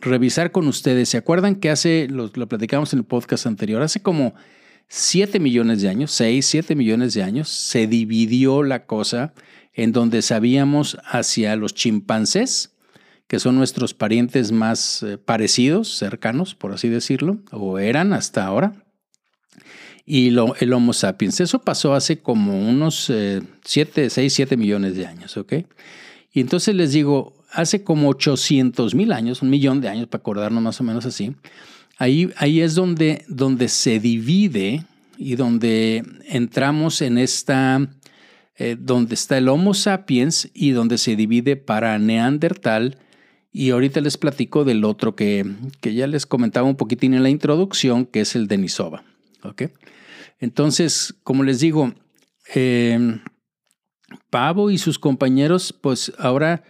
revisar 0.01 0.51
con 0.51 0.67
ustedes. 0.67 1.09
¿Se 1.09 1.17
acuerdan 1.17 1.55
que 1.55 1.69
hace, 1.69 2.07
lo, 2.09 2.31
lo 2.33 2.47
platicamos 2.47 2.93
en 2.93 2.99
el 2.99 3.05
podcast 3.05 3.45
anterior, 3.45 3.81
hace 3.81 4.01
como 4.01 4.33
7 4.87 5.39
millones 5.39 5.81
de 5.81 5.89
años, 5.89 6.11
6, 6.11 6.45
7 6.45 6.75
millones 6.75 7.13
de 7.13 7.23
años, 7.23 7.49
se 7.49 7.87
dividió 7.87 8.63
la 8.63 8.85
cosa 8.85 9.33
en 9.73 9.91
donde 9.91 10.21
sabíamos 10.21 10.97
hacia 11.03 11.55
los 11.55 11.73
chimpancés, 11.73 12.72
que 13.33 13.39
son 13.39 13.55
nuestros 13.55 13.95
parientes 13.95 14.51
más 14.51 15.01
eh, 15.01 15.17
parecidos, 15.17 15.97
cercanos, 15.97 16.53
por 16.53 16.71
así 16.71 16.87
decirlo, 16.87 17.39
o 17.51 17.79
eran 17.79 18.13
hasta 18.13 18.45
ahora, 18.45 18.85
y 20.05 20.29
lo, 20.29 20.55
el 20.59 20.71
Homo 20.71 20.93
sapiens. 20.93 21.39
Eso 21.39 21.57
pasó 21.57 21.95
hace 21.95 22.19
como 22.19 22.69
unos 22.69 23.11
7, 23.63 24.11
6, 24.11 24.31
7 24.31 24.55
millones 24.55 24.95
de 24.95 25.07
años, 25.07 25.35
¿ok? 25.35 25.53
Y 26.31 26.41
entonces 26.41 26.75
les 26.75 26.91
digo, 26.91 27.33
hace 27.51 27.83
como 27.83 28.09
800 28.09 28.93
mil 28.93 29.11
años, 29.11 29.41
un 29.41 29.49
millón 29.49 29.81
de 29.81 29.89
años, 29.89 30.05
para 30.05 30.19
acordarnos 30.19 30.61
más 30.61 30.79
o 30.79 30.83
menos 30.83 31.07
así, 31.07 31.35
Ahí, 31.97 32.29
ahí 32.37 32.61
es 32.61 32.75
donde, 32.75 33.25
donde 33.27 33.67
se 33.67 33.99
divide 33.99 34.85
y 35.17 35.37
donde 35.37 36.03
entramos 36.27 37.01
en 37.01 37.17
esta, 37.17 37.87
eh, 38.59 38.77
donde 38.79 39.15
está 39.15 39.39
el 39.39 39.49
Homo 39.49 39.73
sapiens 39.73 40.51
y 40.53 40.69
donde 40.69 40.99
se 40.99 41.15
divide 41.15 41.55
para 41.55 41.97
Neandertal. 41.97 42.99
Y 43.53 43.69
ahorita 43.69 44.01
les 44.01 44.17
platico 44.17 44.65
del 44.65 44.83
otro 44.83 45.15
que, 45.15 45.45
que 45.79 45.93
ya 45.93 46.07
les 46.07 46.25
comentaba 46.25 46.67
un 46.67 46.75
poquitín 46.75 47.13
en 47.13 47.21
la 47.21 47.29
introducción, 47.29 48.05
que 48.05 48.21
es 48.21 48.35
el 48.35 48.47
Denisova. 48.47 49.03
¿okay? 49.43 49.69
Entonces, 50.39 51.13
como 51.23 51.43
les 51.43 51.59
digo, 51.59 51.93
eh, 52.55 53.19
Pavo 54.29 54.71
y 54.71 54.79
sus 54.79 54.97
compañeros, 54.97 55.71
pues 55.71 56.11
ahora 56.17 56.63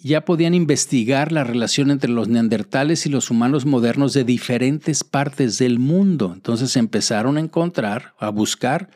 ya 0.00 0.24
podían 0.24 0.54
investigar 0.54 1.32
la 1.32 1.44
relación 1.44 1.90
entre 1.90 2.10
los 2.10 2.28
neandertales 2.28 3.04
y 3.06 3.08
los 3.08 3.30
humanos 3.30 3.66
modernos 3.66 4.12
de 4.12 4.24
diferentes 4.24 5.02
partes 5.02 5.58
del 5.58 5.80
mundo. 5.80 6.32
Entonces 6.32 6.76
empezaron 6.76 7.36
a 7.36 7.40
encontrar, 7.40 8.14
a 8.18 8.30
buscar, 8.30 8.90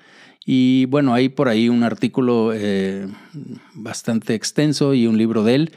y 0.45 0.85
bueno, 0.87 1.13
hay 1.13 1.29
por 1.29 1.49
ahí 1.49 1.69
un 1.69 1.83
artículo 1.83 2.53
eh, 2.55 3.09
bastante 3.75 4.35
extenso 4.35 4.95
y 4.95 5.09
un 5.09 5.19
libro 5.19 5.43
de 5.43 5.55
él 5.57 5.73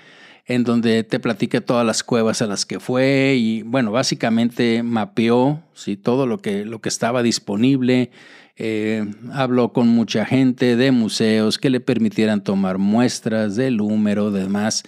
en 0.50 0.64
donde 0.64 1.04
te 1.04 1.20
platica 1.20 1.62
todas 1.62 1.86
las 1.86 2.04
cuevas 2.04 2.42
a 2.42 2.48
las 2.48 2.66
que 2.66 2.80
fue 2.80 3.36
y 3.38 3.62
bueno, 3.62 3.92
básicamente 3.92 4.82
mapeó 4.82 5.62
¿sí? 5.76 5.96
todo 5.96 6.26
lo 6.26 6.40
que, 6.40 6.66
lo 6.66 6.82
que 6.82 6.90
estaba 6.90 7.22
disponible, 7.22 8.10
eh, 8.58 9.06
habló 9.32 9.74
con 9.74 9.88
mucha 9.90 10.26
gente 10.26 10.76
de 10.76 10.92
museos 10.92 11.60
que 11.60 11.70
le 11.70 11.80
permitieran 11.80 12.44
tomar 12.44 12.80
muestras 12.80 13.56
del 13.58 13.78
número, 13.78 14.32
demás, 14.32 14.82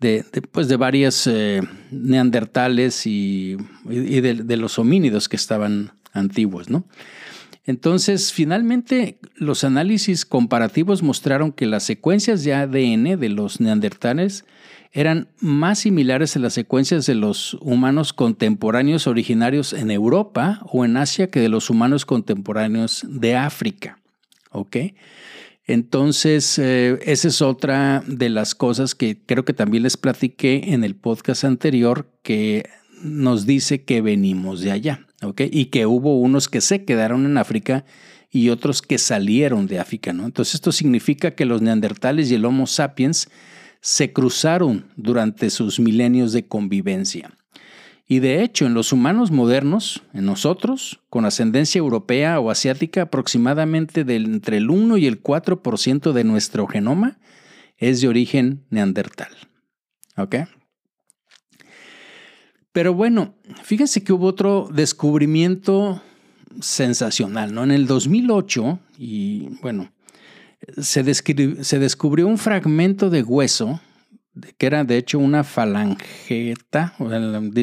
de, 0.00 0.24
de, 0.32 0.42
pues 0.42 0.66
de 0.66 0.76
varias 0.76 1.28
eh, 1.28 1.60
neandertales 1.92 3.06
y, 3.06 3.56
y 3.88 4.20
de, 4.20 4.34
de, 4.34 4.56
los 4.56 4.80
homínidos 4.80 5.28
que 5.28 5.36
estaban 5.36 5.92
antiguos, 6.12 6.68
¿no? 6.68 6.88
Entonces, 7.66 8.32
finalmente, 8.32 9.20
los 9.36 9.62
análisis 9.62 10.26
comparativos 10.26 11.04
mostraron 11.04 11.52
que 11.52 11.66
las 11.66 11.84
secuencias 11.84 12.42
de 12.42 12.52
ADN 12.52 13.18
de 13.18 13.28
los 13.30 13.60
neandertales 13.60 14.44
eran 14.94 15.26
más 15.40 15.80
similares 15.80 16.36
a 16.36 16.38
las 16.38 16.54
secuencias 16.54 17.04
de 17.04 17.16
los 17.16 17.54
humanos 17.54 18.12
contemporáneos 18.12 19.08
originarios 19.08 19.72
en 19.72 19.90
Europa 19.90 20.60
o 20.70 20.84
en 20.84 20.96
Asia 20.96 21.30
que 21.30 21.40
de 21.40 21.48
los 21.48 21.68
humanos 21.68 22.06
contemporáneos 22.06 23.04
de 23.08 23.34
África. 23.34 23.98
¿Ok? 24.52 24.76
Entonces, 25.66 26.60
eh, 26.60 27.00
esa 27.02 27.26
es 27.26 27.42
otra 27.42 28.04
de 28.06 28.28
las 28.28 28.54
cosas 28.54 28.94
que 28.94 29.18
creo 29.26 29.44
que 29.44 29.52
también 29.52 29.82
les 29.82 29.96
platiqué 29.96 30.72
en 30.72 30.84
el 30.84 30.94
podcast 30.94 31.42
anterior 31.42 32.08
que 32.22 32.68
nos 33.02 33.46
dice 33.46 33.82
que 33.82 34.00
venimos 34.00 34.60
de 34.60 34.70
allá, 34.70 35.06
¿ok? 35.22 35.42
Y 35.50 35.66
que 35.66 35.86
hubo 35.86 36.20
unos 36.20 36.48
que 36.48 36.60
se 36.60 36.84
quedaron 36.84 37.26
en 37.26 37.36
África 37.36 37.84
y 38.30 38.50
otros 38.50 38.80
que 38.80 38.98
salieron 38.98 39.66
de 39.66 39.80
África, 39.80 40.12
¿no? 40.12 40.26
Entonces, 40.26 40.54
esto 40.54 40.70
significa 40.70 41.32
que 41.32 41.46
los 41.46 41.62
neandertales 41.62 42.30
y 42.30 42.34
el 42.34 42.44
Homo 42.44 42.66
sapiens 42.66 43.28
se 43.84 44.14
cruzaron 44.14 44.86
durante 44.96 45.50
sus 45.50 45.78
milenios 45.78 46.32
de 46.32 46.48
convivencia. 46.48 47.36
Y 48.08 48.20
de 48.20 48.42
hecho, 48.42 48.64
en 48.64 48.72
los 48.72 48.94
humanos 48.94 49.30
modernos, 49.30 50.02
en 50.14 50.24
nosotros, 50.24 51.02
con 51.10 51.26
ascendencia 51.26 51.80
europea 51.80 52.40
o 52.40 52.50
asiática, 52.50 53.02
aproximadamente 53.02 54.04
del, 54.04 54.24
entre 54.24 54.56
el 54.56 54.70
1 54.70 54.96
y 54.96 55.06
el 55.06 55.22
4% 55.22 56.12
de 56.12 56.24
nuestro 56.24 56.66
genoma 56.66 57.18
es 57.76 58.00
de 58.00 58.08
origen 58.08 58.64
neandertal. 58.70 59.28
¿Ok? 60.16 60.36
Pero 62.72 62.94
bueno, 62.94 63.34
fíjense 63.64 64.02
que 64.02 64.14
hubo 64.14 64.28
otro 64.28 64.70
descubrimiento 64.72 66.00
sensacional, 66.58 67.52
¿no? 67.52 67.64
En 67.64 67.70
el 67.70 67.86
2008, 67.86 68.78
y 68.96 69.50
bueno, 69.60 69.92
se, 70.80 71.02
descubrió 71.02 72.26
un 72.26 72.38
fragmento 72.38 73.10
de 73.10 73.22
hueso 73.22 73.80
que 74.58 74.66
era 74.66 74.82
de 74.84 74.96
hecho 74.96 75.18
una 75.18 75.44
falangeta, 75.44 76.94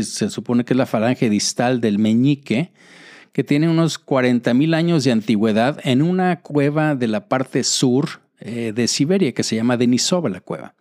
se 0.03 0.29
supone 0.29 0.63
que 0.63 0.73
es 0.73 0.77
la 0.77 0.85
falange 0.85 1.29
distal 1.29 1.81
del 1.81 1.99
meñique, 1.99 2.71
que 3.33 3.43
tiene 3.43 3.69
unos 3.69 3.97
40 3.97 4.53
mil 4.53 4.73
años 4.73 5.03
de 5.03 5.11
antigüedad 5.11 5.79
en 5.83 6.01
una 6.01 6.41
cueva 6.41 6.95
de 6.95 7.07
la 7.07 7.27
parte 7.27 7.63
sur 7.63 8.21
eh, 8.39 8.71
de 8.73 8.87
Siberia 8.87 9.33
que 9.33 9.43
se 9.43 9.55
llama 9.55 9.77
Denisova 9.77 10.29
la 10.29 10.41
cueva. 10.41 10.73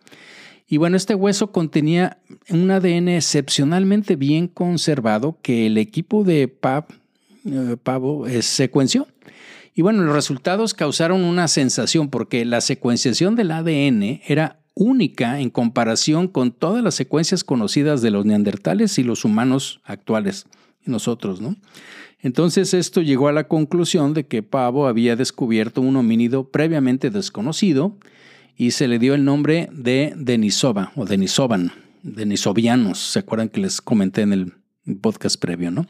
Y 0.67 0.77
bueno, 0.77 0.95
este 0.95 1.15
hueso 1.15 1.51
contenía 1.51 2.17
un 2.49 2.71
ADN 2.71 3.09
excepcionalmente 3.09 4.15
bien 4.15 4.47
conservado 4.47 5.37
que 5.41 5.67
el 5.67 5.77
equipo 5.77 6.23
de 6.23 6.43
eh, 6.43 7.77
Pavo 7.83 8.25
eh, 8.27 8.41
secuenció. 8.41 9.07
Y 9.81 9.83
bueno, 9.83 10.03
los 10.03 10.13
resultados 10.13 10.75
causaron 10.75 11.23
una 11.23 11.47
sensación 11.47 12.09
porque 12.09 12.45
la 12.45 12.61
secuenciación 12.61 13.35
del 13.35 13.49
ADN 13.49 14.21
era 14.27 14.59
única 14.75 15.39
en 15.39 15.49
comparación 15.49 16.27
con 16.27 16.51
todas 16.51 16.83
las 16.83 16.93
secuencias 16.93 17.43
conocidas 17.43 18.03
de 18.03 18.11
los 18.11 18.23
neandertales 18.23 18.99
y 18.99 19.03
los 19.03 19.25
humanos 19.25 19.81
actuales, 19.83 20.45
nosotros, 20.85 21.41
¿no? 21.41 21.55
Entonces 22.19 22.75
esto 22.75 23.01
llegó 23.01 23.27
a 23.27 23.31
la 23.31 23.47
conclusión 23.47 24.13
de 24.13 24.27
que 24.27 24.43
Pavo 24.43 24.85
había 24.85 25.15
descubierto 25.15 25.81
un 25.81 25.95
homínido 25.95 26.51
previamente 26.51 27.09
desconocido 27.09 27.97
y 28.55 28.69
se 28.69 28.87
le 28.87 28.99
dio 28.99 29.15
el 29.15 29.25
nombre 29.25 29.67
de 29.73 30.13
Denisova 30.15 30.91
o 30.95 31.05
Denisovan, 31.05 31.71
Denisovianos. 32.03 32.99
¿Se 32.99 33.17
acuerdan 33.17 33.49
que 33.49 33.61
les 33.61 33.81
comenté 33.81 34.21
en 34.21 34.33
el 34.33 34.53
podcast 35.01 35.41
previo, 35.41 35.71
no? 35.71 35.87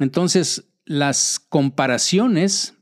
Entonces, 0.00 0.64
las 0.84 1.38
comparaciones, 1.38 2.73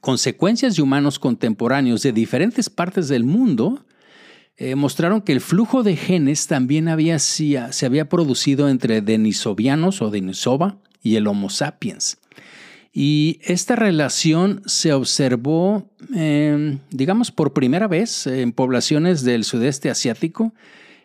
consecuencias 0.00 0.76
de 0.76 0.82
humanos 0.82 1.18
contemporáneos 1.18 2.02
de 2.02 2.12
diferentes 2.12 2.70
partes 2.70 3.08
del 3.08 3.24
mundo 3.24 3.84
eh, 4.58 4.74
mostraron 4.74 5.20
que 5.20 5.32
el 5.32 5.40
flujo 5.40 5.82
de 5.82 5.96
genes 5.96 6.46
también 6.46 6.88
había, 6.88 7.18
se 7.18 7.86
había 7.86 8.08
producido 8.08 8.68
entre 8.68 9.02
denisovianos 9.02 10.00
o 10.00 10.10
denisova 10.10 10.78
y 11.02 11.16
el 11.16 11.26
Homo 11.26 11.50
sapiens. 11.50 12.18
Y 12.98 13.38
esta 13.42 13.76
relación 13.76 14.62
se 14.64 14.94
observó, 14.94 15.90
em, 16.14 16.78
digamos, 16.90 17.30
por 17.30 17.52
primera 17.52 17.86
vez 17.86 18.26
en 18.26 18.52
poblaciones 18.52 19.22
del 19.22 19.44
sudeste 19.44 19.90
asiático, 19.90 20.54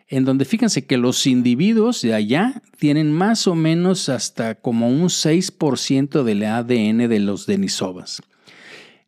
en 0.08 0.24
donde 0.24 0.46
fíjense 0.46 0.86
que 0.86 0.96
los 0.96 1.26
individuos 1.26 2.00
de 2.00 2.14
allá 2.14 2.62
tienen 2.78 3.12
más 3.12 3.46
o 3.46 3.54
menos 3.54 4.08
hasta 4.08 4.54
como 4.54 4.88
un 4.88 5.10
6% 5.10 6.24
del 6.24 6.44
ADN 6.44 7.08
de 7.08 7.18
los 7.18 7.44
denisovas. 7.44 8.22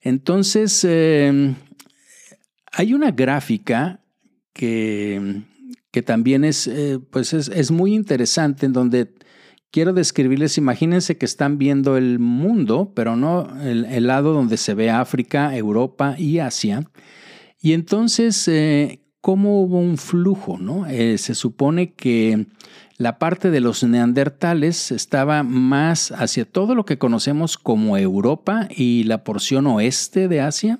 Entonces, 0.04 0.84
em, 0.84 1.54
hay 2.70 2.92
una 2.92 3.10
gráfica 3.10 4.00
que, 4.52 5.42
que 5.90 6.02
también 6.02 6.44
es, 6.44 6.66
eh, 6.66 7.00
pues 7.10 7.32
es, 7.32 7.70
muy 7.70 7.94
interesante, 7.94 8.66
en 8.66 8.74
donde 8.74 9.14
quiero 9.70 9.94
describirles, 9.94 10.58
imagínense 10.58 11.16
que 11.16 11.24
están 11.24 11.56
viendo 11.56 11.96
el 11.96 12.18
mundo, 12.18 12.92
pero 12.94 13.16
no 13.16 13.48
el, 13.62 14.06
lado 14.06 14.34
donde 14.34 14.58
se 14.58 14.74
ve 14.74 14.90
África, 14.90 15.56
Europa 15.56 16.16
y 16.18 16.38
Asia. 16.38 16.84
Y 17.62 17.72
entonces, 17.72 18.46
eh, 18.46 19.00
¿cómo 19.22 19.62
hubo 19.62 19.78
un 19.78 19.96
flujo? 19.96 20.58
¿no? 20.58 20.86
Eh, 20.86 21.16
se 21.16 21.34
supone 21.34 21.94
que 21.94 22.46
la 22.96 23.18
parte 23.18 23.50
de 23.50 23.60
los 23.60 23.82
neandertales 23.82 24.90
estaba 24.90 25.42
más 25.42 26.12
hacia 26.12 26.44
todo 26.44 26.74
lo 26.74 26.84
que 26.84 26.98
conocemos 26.98 27.58
como 27.58 27.96
Europa 27.96 28.68
y 28.70 29.04
la 29.04 29.24
porción 29.24 29.66
oeste 29.66 30.28
de 30.28 30.40
Asia. 30.40 30.78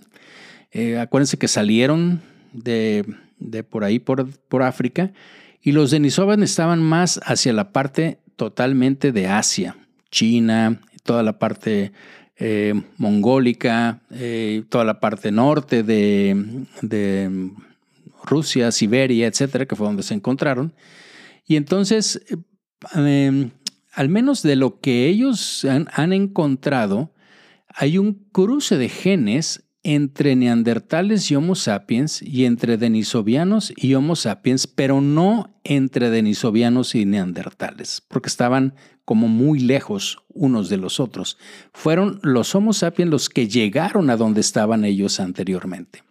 acuérdense 1.01 1.39
que 1.39 1.49
salieron 1.49 2.23
de 2.53 3.05
de 3.39 3.63
por 3.63 3.85
ahí, 3.85 3.99
por, 3.99 4.29
por 4.49 4.63
África, 4.63 5.13
y 5.63 5.73
los 5.73 5.91
Denisovan 5.91 6.43
estaban 6.43 6.83
más 6.83 7.21
hacia 7.25 7.53
la 7.53 7.73
parte 7.73 8.19
totalmente 8.37 9.13
de 9.13 9.29
Asia, 9.29 9.77
China, 10.11 10.81
toda 11.03 11.23
la 11.23 11.39
parte 11.39 11.93
eh, 12.37 12.75
mongólica, 12.97 14.01
eh, 14.11 14.65
toda 14.69 14.85
la 14.85 15.01
parte 15.01 15.31
norte 15.31 15.83
de, 15.83 16.65
de, 16.83 17.51
Rusia, 18.25 18.73
Siberia, 18.73 19.27
etcétera, 19.27 19.67
que 19.67 19.77
fue 19.77 19.87
donde 19.87 20.03
se 20.03 20.15
encontraron. 20.15 20.73
Y 21.47 21.57
entonces, 21.57 22.25
eh, 22.97 23.51
al 23.93 24.09
menos 24.09 24.43
de 24.43 24.57
lo 24.57 24.81
que 24.81 25.07
ellos 25.07 25.65
han, 25.65 25.89
han 25.93 26.13
encontrado, 26.13 27.13
hay 27.69 27.99
un 27.99 28.15
cruce 28.33 28.77
de 28.77 28.89
genes 28.89 29.65
entre 29.85 30.35
neandertales 30.35 31.31
y 31.31 31.37
Homo 31.37 31.55
sapiens 31.55 32.23
y 32.23 32.47
entre 32.47 32.79
denisovianos 32.79 33.73
y 33.77 33.95
Homo 33.95 34.17
sapiens, 34.17 34.67
pero 34.67 35.03
no 35.03 35.61
entre 35.63 36.09
denisovianos 36.09 36.95
y 36.95 37.05
neandertales, 37.05 38.03
porque 38.09 38.29
estaban 38.29 38.75
como 39.05 39.29
muy 39.29 39.61
lejos 39.61 40.23
unos 40.29 40.71
de 40.71 40.79
los 40.79 41.01
otros. 41.01 41.37
Fueron 41.75 42.19
los 42.23 42.55
Homo 42.55 42.73
sapiens 42.73 43.11
los 43.11 43.29
que 43.29 43.47
llegaron 43.47 44.09
a 44.09 44.17
donde 44.17 44.41
estaban 44.41 44.87
ellos 44.87 45.21
anteriormente. 45.21 46.03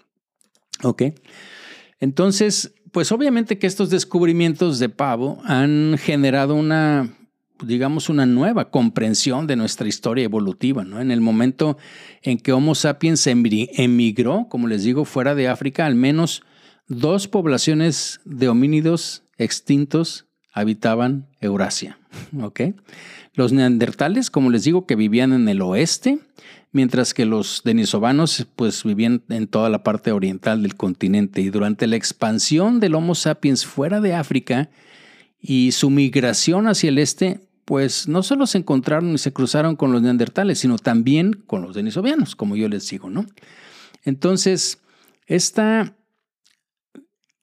¿Ok? 0.83 1.03
Entonces, 1.99 2.75
pues 2.93 3.11
obviamente 3.11 3.57
que 3.57 3.67
estos 3.67 3.89
descubrimientos 3.89 4.79
de 4.79 4.87
Pavo 4.87 5.41
han 5.43 5.97
generado 5.97 6.55
una 6.55 7.09
digamos, 7.65 8.09
una 8.09 8.25
nueva 8.25 8.69
comprensión 8.69 9.47
de 9.47 9.55
nuestra 9.55 9.87
historia 9.87 10.23
evolutiva. 10.25 10.83
¿no? 10.83 10.99
En 10.99 11.11
el 11.11 11.21
momento 11.21 11.77
en 12.21 12.37
que 12.37 12.51
Homo 12.51 12.75
sapiens 12.75 13.25
emigró, 13.27 14.47
como 14.49 14.67
les 14.67 14.83
digo, 14.83 15.05
fuera 15.05 15.35
de 15.35 15.47
África, 15.47 15.85
al 15.85 15.95
menos 15.95 16.43
dos 16.87 17.27
poblaciones 17.27 18.19
de 18.25 18.49
homínidos 18.49 19.23
extintos 19.37 20.27
habitaban 20.53 21.29
Eurasia. 21.39 21.99
¿okay? 22.41 22.75
Los 23.33 23.53
neandertales, 23.53 24.29
como 24.29 24.49
les 24.49 24.63
digo, 24.63 24.85
que 24.85 24.95
vivían 24.95 25.33
en 25.33 25.47
el 25.47 25.61
oeste, 25.61 26.19
mientras 26.73 27.13
que 27.13 27.25
los 27.25 27.61
denisovanos 27.63 28.45
pues, 28.55 28.83
vivían 28.83 29.23
en 29.29 29.47
toda 29.47 29.69
la 29.69 29.83
parte 29.83 30.11
oriental 30.11 30.61
del 30.61 30.75
continente. 30.75 31.39
Y 31.39 31.49
durante 31.49 31.87
la 31.87 31.95
expansión 31.95 32.79
del 32.81 32.95
Homo 32.95 33.15
sapiens 33.15 33.65
fuera 33.65 34.01
de 34.01 34.13
África, 34.13 34.69
y 35.45 35.73
su 35.73 35.89
migración 35.89 36.67
hacia 36.67 36.87
el 36.87 36.97
este, 36.97 37.41
pues 37.65 38.07
no 38.07 38.23
solo 38.23 38.47
se 38.47 38.59
encontraron 38.59 39.13
y 39.13 39.17
se 39.17 39.33
cruzaron 39.33 39.75
con 39.75 39.91
los 39.91 40.01
neandertales, 40.01 40.59
sino 40.59 40.77
también 40.77 41.33
con 41.33 41.61
los 41.61 41.75
denisovianos, 41.75 42.35
como 42.37 42.55
yo 42.55 42.69
les 42.69 42.89
digo, 42.89 43.09
¿no? 43.09 43.25
Entonces, 44.05 44.79
esta, 45.27 45.97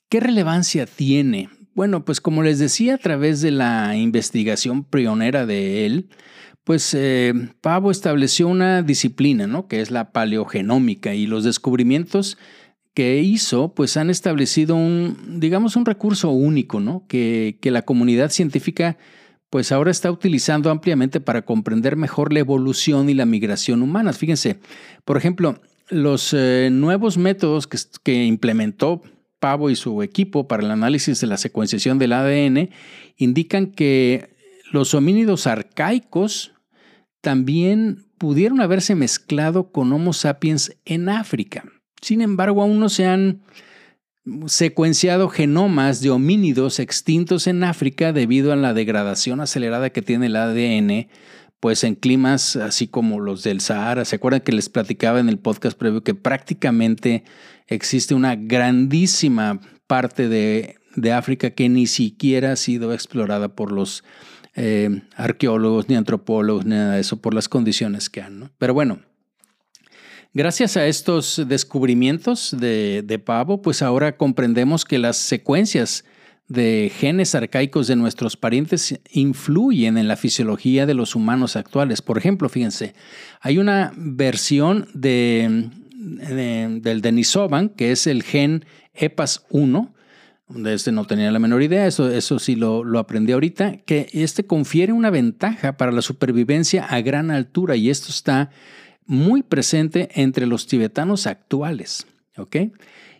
¿qué 0.08 0.18
relevancia 0.18 0.86
tiene? 0.86 1.50
Bueno, 1.74 2.06
pues 2.06 2.22
como 2.22 2.42
les 2.42 2.58
decía 2.58 2.94
a 2.94 2.98
través 2.98 3.42
de 3.42 3.50
la 3.50 3.94
investigación 3.96 4.82
pionera 4.82 5.44
de 5.44 5.84
él, 5.84 6.08
pues 6.70 6.94
eh, 6.94 7.34
Pavo 7.62 7.90
estableció 7.90 8.46
una 8.46 8.82
disciplina, 8.82 9.48
¿no? 9.48 9.66
Que 9.66 9.80
es 9.80 9.90
la 9.90 10.12
paleogenómica 10.12 11.16
y 11.16 11.26
los 11.26 11.42
descubrimientos 11.42 12.38
que 12.94 13.18
hizo, 13.18 13.74
pues 13.74 13.96
han 13.96 14.08
establecido 14.08 14.76
un, 14.76 15.40
digamos, 15.40 15.74
un 15.74 15.84
recurso 15.84 16.30
único, 16.30 16.78
¿no? 16.78 17.06
Que, 17.08 17.58
que 17.60 17.72
la 17.72 17.82
comunidad 17.82 18.30
científica, 18.30 18.98
pues 19.50 19.72
ahora 19.72 19.90
está 19.90 20.12
utilizando 20.12 20.70
ampliamente 20.70 21.18
para 21.18 21.42
comprender 21.42 21.96
mejor 21.96 22.32
la 22.32 22.38
evolución 22.38 23.10
y 23.10 23.14
la 23.14 23.26
migración 23.26 23.82
humanas. 23.82 24.16
Fíjense, 24.16 24.60
por 25.04 25.16
ejemplo, 25.16 25.60
los 25.88 26.32
eh, 26.32 26.68
nuevos 26.70 27.18
métodos 27.18 27.66
que, 27.66 27.78
que 28.04 28.26
implementó 28.26 29.02
Pavo 29.40 29.70
y 29.70 29.74
su 29.74 30.04
equipo 30.04 30.46
para 30.46 30.62
el 30.62 30.70
análisis 30.70 31.20
de 31.20 31.26
la 31.26 31.36
secuenciación 31.36 31.98
del 31.98 32.12
ADN 32.12 32.70
indican 33.16 33.72
que 33.72 34.30
los 34.70 34.94
homínidos 34.94 35.48
arcaicos 35.48 36.52
también 37.20 38.06
pudieron 38.18 38.60
haberse 38.60 38.94
mezclado 38.94 39.72
con 39.72 39.92
Homo 39.92 40.12
sapiens 40.12 40.76
en 40.84 41.08
África. 41.08 41.64
Sin 42.00 42.22
embargo, 42.22 42.62
aún 42.62 42.80
no 42.80 42.88
se 42.88 43.06
han 43.06 43.42
secuenciado 44.46 45.28
genomas 45.28 46.00
de 46.00 46.10
homínidos 46.10 46.78
extintos 46.78 47.46
en 47.46 47.64
África 47.64 48.12
debido 48.12 48.52
a 48.52 48.56
la 48.56 48.74
degradación 48.74 49.40
acelerada 49.40 49.90
que 49.90 50.02
tiene 50.02 50.26
el 50.26 50.36
ADN, 50.36 51.08
pues 51.58 51.84
en 51.84 51.94
climas 51.94 52.56
así 52.56 52.88
como 52.88 53.20
los 53.20 53.42
del 53.42 53.60
Sahara. 53.60 54.04
¿Se 54.04 54.16
acuerdan 54.16 54.40
que 54.40 54.52
les 54.52 54.68
platicaba 54.68 55.20
en 55.20 55.28
el 55.28 55.38
podcast 55.38 55.76
previo 55.76 56.02
que 56.02 56.14
prácticamente 56.14 57.24
existe 57.66 58.14
una 58.14 58.36
grandísima 58.36 59.60
parte 59.86 60.28
de, 60.28 60.76
África 61.12 61.50
que 61.50 61.68
ni 61.68 61.86
siquiera 61.86 62.52
ha 62.52 62.56
sido 62.56 62.92
explorada 62.92 63.54
por 63.54 63.72
los 63.72 64.04
eh, 64.54 65.02
arqueólogos, 65.16 65.88
ni 65.88 65.96
antropólogos, 65.96 66.64
ni 66.64 66.74
nada 66.74 66.94
de 66.94 67.00
eso, 67.00 67.20
por 67.20 67.34
las 67.34 67.48
condiciones 67.48 68.10
que 68.10 68.22
han. 68.22 68.50
Pero 68.58 68.74
bueno, 68.74 69.00
Gracias 70.32 70.76
a 70.76 70.86
estos 70.86 71.42
descubrimientos 71.48 72.54
de, 72.56 73.22
Pavo, 73.24 73.62
pues 73.62 73.82
ahora 73.82 74.16
comprendemos 74.16 74.84
que 74.84 74.98
las 74.98 75.16
secuencias 75.16 76.04
de 76.46 76.92
genes 76.94 77.34
arcaicos 77.34 77.88
de 77.88 77.96
nuestros 77.96 78.36
parientes 78.36 79.00
influyen 79.10 79.98
en 79.98 80.06
la 80.06 80.14
fisiología 80.14 80.86
de 80.86 80.94
los 80.94 81.16
humanos 81.16 81.56
actuales. 81.56 82.00
Por 82.00 82.16
ejemplo, 82.16 82.48
fíjense, 82.48 82.94
hay 83.40 83.58
una 83.58 83.92
versión 83.96 84.88
de, 84.94 85.68
del 85.96 87.00
Denisovan, 87.00 87.68
que 87.68 87.90
es 87.90 88.06
el 88.06 88.22
gen 88.22 88.64
EPAS1, 88.94 89.90
de 90.50 90.74
este 90.74 90.92
no 90.92 91.06
tenía 91.06 91.30
la 91.30 91.38
menor 91.38 91.62
idea, 91.62 91.86
eso, 91.86 92.10
eso 92.10 92.38
sí 92.38 92.56
lo, 92.56 92.84
lo 92.84 92.98
aprendí 92.98 93.32
ahorita, 93.32 93.78
que 93.78 94.08
este 94.12 94.44
confiere 94.44 94.92
una 94.92 95.10
ventaja 95.10 95.76
para 95.76 95.92
la 95.92 96.02
supervivencia 96.02 96.84
a 96.84 97.00
gran 97.00 97.30
altura 97.30 97.76
y 97.76 97.90
esto 97.90 98.08
está 98.10 98.50
muy 99.06 99.42
presente 99.42 100.08
entre 100.14 100.46
los 100.46 100.66
tibetanos 100.66 101.26
actuales. 101.26 102.06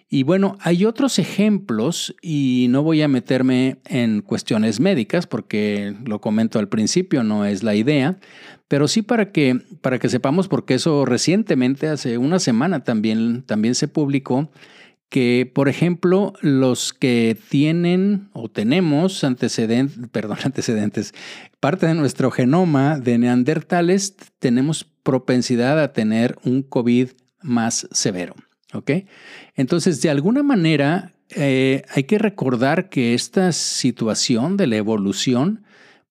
Y 0.09 0.25
bueno, 0.25 0.59
hay 0.61 0.85
otros 0.85 1.19
ejemplos 1.19 2.15
y 2.21 2.67
no 2.71 2.83
voy 2.83 3.03
a 3.03 3.09
meterme 3.09 3.79
en 3.87 4.23
cuestiones 4.23 4.81
médicas 4.81 5.27
porque 5.27 5.95
lo 6.05 6.21
comento 6.21 6.59
al 6.59 6.69
principio, 6.69 7.23
no 7.23 7.45
es 7.45 7.63
la 7.63 7.77
idea, 7.77 8.19
pero 8.67 8.89
sí 8.89 9.03
para 9.03 9.31
que, 9.31 9.61
para 9.81 9.99
que 9.99 10.09
sepamos, 10.09 10.49
porque 10.49 10.75
eso 10.75 11.05
recientemente, 11.05 11.89
hace 11.89 12.19
una 12.19 12.39
semana 12.39 12.83
también, 12.83 13.43
también 13.43 13.75
se 13.75 13.89
publicó, 13.89 14.51
que, 15.11 15.51
por 15.53 15.69
ejemplo, 15.69 16.33
los 16.41 16.93
que 16.95 17.37
tienen 17.51 18.31
o 18.33 18.49
tenemos 18.49 19.23
antecedentes, 19.25 20.09
perdón, 20.13 20.39
antecedentes, 20.45 21.13
parte 21.59 21.87
de 21.87 21.95
nuestro 21.95 22.31
genoma 22.31 22.99
de 22.99 23.19
neandertales, 23.19 24.17
tenemos 24.39 24.85
propensidad 25.03 25.79
a 25.79 25.93
tener 25.93 26.39
un 26.45 26.63
COVID 26.63 27.11
más 27.43 27.89
severo. 27.91 28.35
¿Ok? 28.73 28.93
Entonces, 29.57 30.01
de 30.01 30.11
alguna 30.11 30.45
manera, 30.45 31.13
eh, 31.31 31.83
hay 31.93 32.05
que 32.05 32.19
recordar 32.19 32.89
que 32.89 33.15
esta 33.15 33.51
situación 33.51 34.57
de 34.57 34.69
la 34.69 34.77
evolución, 34.77 35.65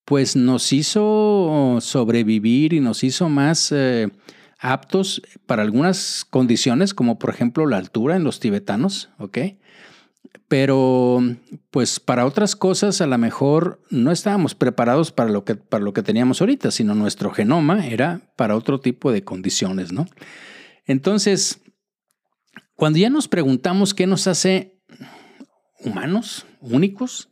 pues 0.03 0.35
nos 0.35 0.73
hizo 0.73 1.77
sobrevivir 1.79 2.73
y 2.73 2.81
nos 2.81 3.05
hizo 3.05 3.29
más 3.29 3.71
eh, 3.71 4.09
aptos 4.59 5.21
para 5.45 5.63
algunas 5.63 6.25
condiciones, 6.29 6.93
como 6.93 7.17
por 7.17 7.29
ejemplo 7.29 7.65
la 7.65 7.77
altura 7.77 8.17
en 8.17 8.23
los 8.23 8.39
tibetanos, 8.39 9.09
¿ok? 9.17 9.37
Pero 10.47 11.23
pues 11.71 11.99
para 11.99 12.25
otras 12.25 12.55
cosas 12.55 13.01
a 13.01 13.07
lo 13.07 13.17
mejor 13.17 13.81
no 13.89 14.11
estábamos 14.11 14.55
preparados 14.55 15.11
para 15.11 15.29
lo 15.29 15.45
que, 15.45 15.55
para 15.55 15.83
lo 15.83 15.93
que 15.93 16.03
teníamos 16.03 16.41
ahorita, 16.41 16.71
sino 16.71 16.93
nuestro 16.93 17.31
genoma 17.31 17.87
era 17.87 18.21
para 18.35 18.55
otro 18.55 18.79
tipo 18.79 19.11
de 19.11 19.23
condiciones, 19.23 19.93
¿no? 19.93 20.07
Entonces, 20.85 21.61
cuando 22.75 22.99
ya 22.99 23.09
nos 23.09 23.27
preguntamos 23.27 23.93
qué 23.93 24.07
nos 24.07 24.27
hace 24.27 24.81
humanos, 25.79 26.45
únicos, 26.59 27.29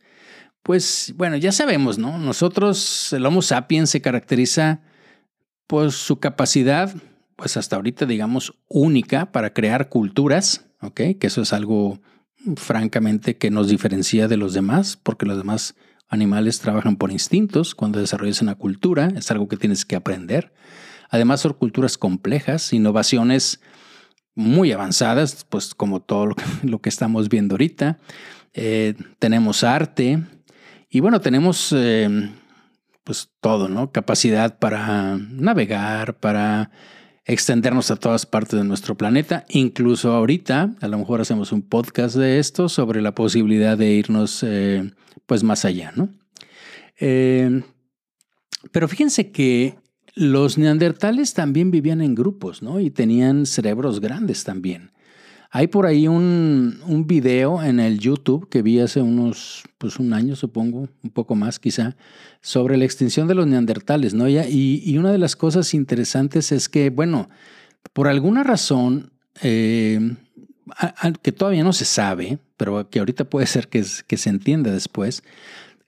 pues 0.63 1.13
bueno, 1.17 1.37
ya 1.37 1.51
sabemos, 1.51 1.97
¿no? 1.97 2.17
Nosotros, 2.17 3.11
el 3.13 3.25
Homo 3.25 3.41
sapiens 3.41 3.89
se 3.89 4.01
caracteriza 4.01 4.81
por 5.65 5.91
su 5.91 6.19
capacidad 6.19 6.93
pues 7.37 7.55
hasta 7.55 7.77
ahorita, 7.77 8.05
digamos, 8.05 8.55
única 8.67 9.31
para 9.31 9.53
crear 9.53 9.87
culturas, 9.89 10.65
¿ok? 10.81 11.01
Que 11.19 11.27
eso 11.27 11.41
es 11.41 11.53
algo 11.53 12.01
francamente 12.57 13.37
que 13.37 13.51
nos 13.51 13.69
diferencia 13.69 14.27
de 14.27 14.37
los 14.37 14.53
demás, 14.53 14.97
porque 15.01 15.25
los 15.25 15.37
demás 15.37 15.75
animales 16.09 16.59
trabajan 16.59 16.97
por 16.97 17.11
instintos. 17.11 17.75
Cuando 17.75 17.99
desarrollas 17.99 18.41
una 18.41 18.55
cultura, 18.55 19.13
es 19.15 19.29
algo 19.31 19.47
que 19.47 19.55
tienes 19.55 19.85
que 19.85 19.95
aprender. 19.95 20.51
Además, 21.09 21.41
son 21.41 21.53
culturas 21.53 21.97
complejas, 21.97 22.73
innovaciones 22.73 23.61
muy 24.33 24.71
avanzadas, 24.71 25.45
pues 25.47 25.75
como 25.75 26.01
todo 26.01 26.33
lo 26.63 26.81
que, 26.81 26.89
estamos 26.89 27.29
viendo 27.29 27.53
ahorita. 27.53 27.99
Eh, 28.53 28.95
tenemos 29.19 29.63
arte 29.63 30.23
y 30.89 31.01
bueno, 31.01 31.21
tenemos 31.21 31.71
eh, 31.75 32.31
pues 33.03 33.29
todo, 33.41 33.69
¿no? 33.69 33.91
Capacidad 33.91 34.57
para 34.57 35.17
navegar, 35.17 36.19
para 36.19 36.71
extendernos 37.27 37.91
a 37.91 37.97
todas 37.97 38.25
partes 38.25 38.57
de 38.57 38.63
nuestro 38.63 38.95
planeta. 38.95 39.45
Incluso 39.49 40.13
ahorita, 40.13 40.75
a 40.79 40.87
lo 40.87 40.97
mejor 40.97 41.21
hacemos 41.21 41.51
un 41.51 41.61
podcast 41.61 42.15
de 42.15 42.39
esto 42.39 42.69
sobre 42.69 43.01
la 43.01 43.13
posibilidad 43.13 43.77
de 43.77 43.91
irnos 43.91 44.43
eh, 44.43 44.91
pues 45.25 45.43
más 45.43 45.65
allá, 45.65 45.91
¿no? 45.95 46.09
Eh, 46.99 47.61
pero 48.71 48.87
fíjense 48.87 49.31
que 49.31 49.75
los 50.15 50.57
neandertales 50.57 51.33
también 51.33 51.69
vivían 51.69 52.01
en 52.01 52.15
grupos, 52.15 52.63
¿no? 52.63 52.79
Y 52.79 52.89
tenían 52.89 53.45
cerebros 53.45 53.99
grandes 53.99 54.43
también. 54.43 54.91
Hay 55.57 55.65
por 55.65 55.87
ahí 55.87 56.07
un, 56.07 56.81
un, 56.85 57.07
video 57.07 57.63
en 57.63 57.79
el 57.79 57.97
YouTube 57.97 58.47
que 58.47 58.61
vi 58.61 58.79
hace 58.79 59.01
unos, 59.01 59.63
pues 59.79 59.97
un 59.97 60.13
año 60.13 60.35
supongo, 60.35 60.87
un 61.01 61.09
poco 61.09 61.33
más 61.33 61.57
quizá, 61.57 61.95
sobre 62.41 62.77
la 62.77 62.85
extinción 62.85 63.27
de 63.27 63.33
los 63.33 63.47
neandertales, 63.47 64.13
¿no? 64.13 64.29
Y, 64.29 64.83
y 64.85 64.97
una 64.99 65.11
de 65.11 65.17
las 65.17 65.35
cosas 65.35 65.73
interesantes 65.73 66.51
es 66.51 66.69
que, 66.69 66.91
bueno, 66.91 67.27
por 67.93 68.07
alguna 68.07 68.43
razón 68.43 69.11
eh, 69.41 70.15
que 71.23 71.31
todavía 71.31 71.63
no 71.63 71.73
se 71.73 71.85
sabe, 71.85 72.37
pero 72.55 72.87
que 72.91 72.99
ahorita 72.99 73.23
puede 73.23 73.47
ser 73.47 73.67
que, 73.67 73.83
que 74.05 74.17
se 74.17 74.29
entienda 74.29 74.71
después, 74.71 75.23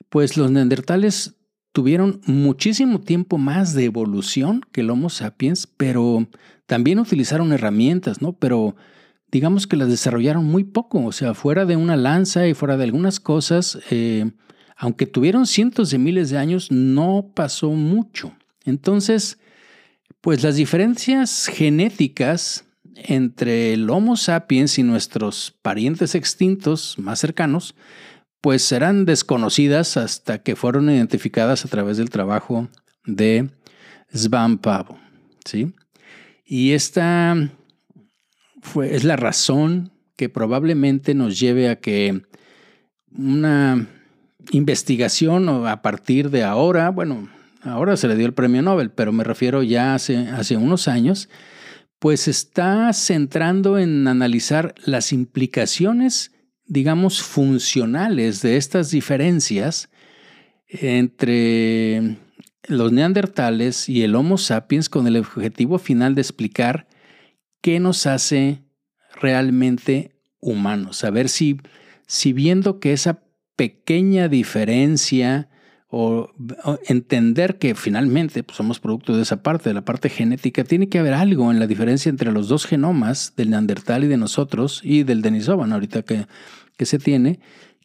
pues 0.09 0.35
los 0.35 0.49
neandertales 0.49 1.35
tuvieron 1.73 2.21
muchísimo 2.25 3.01
tiempo 3.01 3.37
más 3.37 3.75
de 3.75 3.85
evolución 3.85 4.65
que 4.71 4.81
el 4.81 4.89
Homo 4.89 5.11
sapiens, 5.11 5.67
pero 5.67 6.27
también 6.65 6.97
utilizaron 6.97 7.53
herramientas, 7.53 8.19
¿no? 8.19 8.33
Pero 8.33 8.75
digamos 9.31 9.67
que 9.67 9.77
las 9.77 9.89
desarrollaron 9.89 10.45
muy 10.45 10.63
poco, 10.63 11.03
o 11.05 11.11
sea, 11.11 11.33
fuera 11.33 11.65
de 11.65 11.75
una 11.75 11.95
lanza 11.95 12.47
y 12.47 12.53
fuera 12.53 12.77
de 12.77 12.85
algunas 12.85 13.19
cosas, 13.19 13.79
eh, 13.91 14.31
aunque 14.75 15.05
tuvieron 15.05 15.45
cientos 15.45 15.91
de 15.91 15.97
miles 15.97 16.29
de 16.29 16.37
años, 16.37 16.71
no 16.71 17.31
pasó 17.35 17.71
mucho. 17.71 18.33
Entonces, 18.65 19.39
pues 20.21 20.43
las 20.43 20.55
diferencias 20.55 21.47
genéticas 21.47 22.65
entre 22.95 23.73
el 23.73 23.89
Homo 23.89 24.17
sapiens 24.17 24.77
y 24.79 24.83
nuestros 24.83 25.55
parientes 25.61 26.15
extintos 26.15 26.97
más 26.97 27.19
cercanos, 27.19 27.75
pues 28.41 28.71
eran 28.71 29.05
desconocidas 29.05 29.97
hasta 29.97 30.41
que 30.41 30.55
fueron 30.55 30.89
identificadas 30.89 31.65
a 31.65 31.67
través 31.67 31.97
del 31.97 32.09
trabajo 32.09 32.69
de 33.05 33.49
Svan 34.13 34.57
Pavo, 34.57 34.97
¿sí? 35.45 35.73
Y 36.45 36.71
esta 36.71 37.35
es 38.83 39.03
la 39.03 39.15
razón 39.15 39.91
que 40.15 40.29
probablemente 40.29 41.13
nos 41.13 41.39
lleve 41.39 41.69
a 41.69 41.77
que 41.77 42.23
una 43.11 43.87
investigación 44.51 45.49
a 45.67 45.81
partir 45.81 46.29
de 46.29 46.43
ahora, 46.43 46.89
bueno, 46.89 47.29
ahora 47.61 47.97
se 47.97 48.07
le 48.07 48.15
dio 48.15 48.25
el 48.25 48.33
premio 48.33 48.61
Nobel, 48.61 48.91
pero 48.91 49.11
me 49.11 49.23
refiero 49.23 49.63
ya 49.63 49.93
hace, 49.95 50.17
hace 50.17 50.57
unos 50.57 50.87
años, 50.87 51.29
pues 51.99 52.27
está 52.27 52.91
centrando 52.93 53.77
en 53.77 54.07
analizar 54.07 54.75
las 54.85 55.11
implicaciones, 55.11 56.31
digamos, 56.65 57.21
funcionales 57.21 58.41
de 58.41 58.57
estas 58.57 58.91
diferencias 58.91 59.89
entre 60.67 62.17
los 62.67 62.91
neandertales 62.91 63.89
y 63.89 64.03
el 64.03 64.15
Homo 64.15 64.37
sapiens 64.37 64.89
con 64.89 65.07
el 65.07 65.17
objetivo 65.17 65.79
final 65.79 66.15
de 66.15 66.21
explicar 66.21 66.87
qué 67.61 67.79
nos 67.79 68.05
hace 68.05 68.63
realmente 69.21 70.15
humanos. 70.39 70.97
Saber 70.97 71.29
si, 71.29 71.57
si 72.07 72.33
viendo 72.33 72.79
que 72.79 72.93
esa 72.93 73.21
pequeña 73.55 74.29
diferencia 74.29 75.49
o, 75.89 76.31
entender 76.87 77.57
que 77.57 77.73
finalmente 77.75 78.43
pues, 78.43 78.55
somos 78.57 78.79
producto 78.79 79.15
de 79.15 79.23
esa 79.23 79.41
parte, 79.41 79.69
de 79.69 79.73
la 79.73 79.85
parte 79.85 80.09
genética, 80.09 80.63
tiene 80.63 80.87
que 80.87 80.99
haber 80.99 81.13
algo 81.13 81.51
en 81.51 81.59
la 81.59 81.67
diferencia 81.67 82.09
entre 82.09 82.31
los 82.31 82.47
dos 82.47 82.65
genomas 82.65 83.33
del 83.35 83.49
Neandertal 83.49 84.03
y 84.03 84.07
de 84.07 84.17
nosotros 84.17 84.81
y 84.83 85.03
del 85.03 85.21
Denisovan 85.21 85.73
ahorita 85.73 86.03
que, 86.03 86.27
que 86.77 86.85
se 86.85 86.99
tiene, 86.99 87.39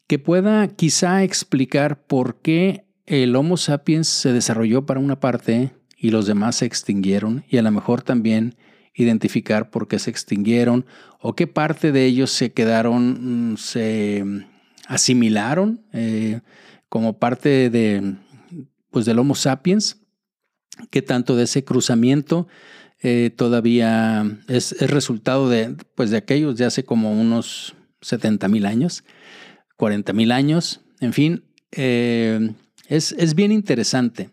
que 0.07 0.19
pueda 0.19 0.69
quizá 0.69 1.25
explicar 1.25 2.05
por 2.05 2.41
qué 2.43 2.85
el 3.07 3.35
Homo 3.37 3.57
sapiens 3.57 4.07
se 4.07 4.33
desarrolló 4.33 4.87
para 4.87 5.01
una 5.01 5.19
parte 5.19 5.73
y 5.97 6.11
los 6.11 6.27
demás 6.27 6.57
se 6.57 6.67
extinguieron 6.67 7.45
y 7.49 7.57
a 7.57 7.63
lo 7.63 7.71
mejor 7.71 8.03
también 8.03 8.55
identificar 8.95 9.71
por 9.71 9.89
qué 9.89 9.99
se 9.99 10.11
extinguieron 10.11 10.87
o 11.21 11.35
qué 11.35 11.47
parte 11.47 11.93
de 11.93 12.05
ellos 12.05 12.31
se 12.31 12.53
quedaron, 12.53 13.53
mm, 13.53 13.57
se 13.57 14.25
asimilaron 14.87 15.85
eh, 15.93 16.41
como 16.89 17.19
parte 17.19 17.71
de, 17.71 18.15
pues, 18.91 19.05
del 19.05 19.19
Homo 19.19 19.35
sapiens, 19.35 20.01
qué 20.91 21.03
tanto 21.03 21.37
de 21.37 21.45
ese 21.45 21.65
cruzamiento 21.65 22.47
eh, 23.03 23.31
todavía 23.35 24.25
es, 24.49 24.81
resultado 24.81 25.49
de, 25.49 25.77
pues, 25.95 26.11
de 26.11 26.19
aquellos 26.19 26.57
de 26.57 26.65
hace 26.65 26.85
como 26.85 27.13
unos 27.13 27.75
70 28.01 28.49
mil 28.49 28.67
años, 28.67 29.05
40 29.77 30.13
mil 30.13 30.31
años, 30.31 30.81
en 31.01 31.13
fin, 31.13 31.45
eh, 31.73 32.53
es, 32.89 33.13
es 33.13 33.35
bien 33.35 33.51
interesante. 33.51 34.31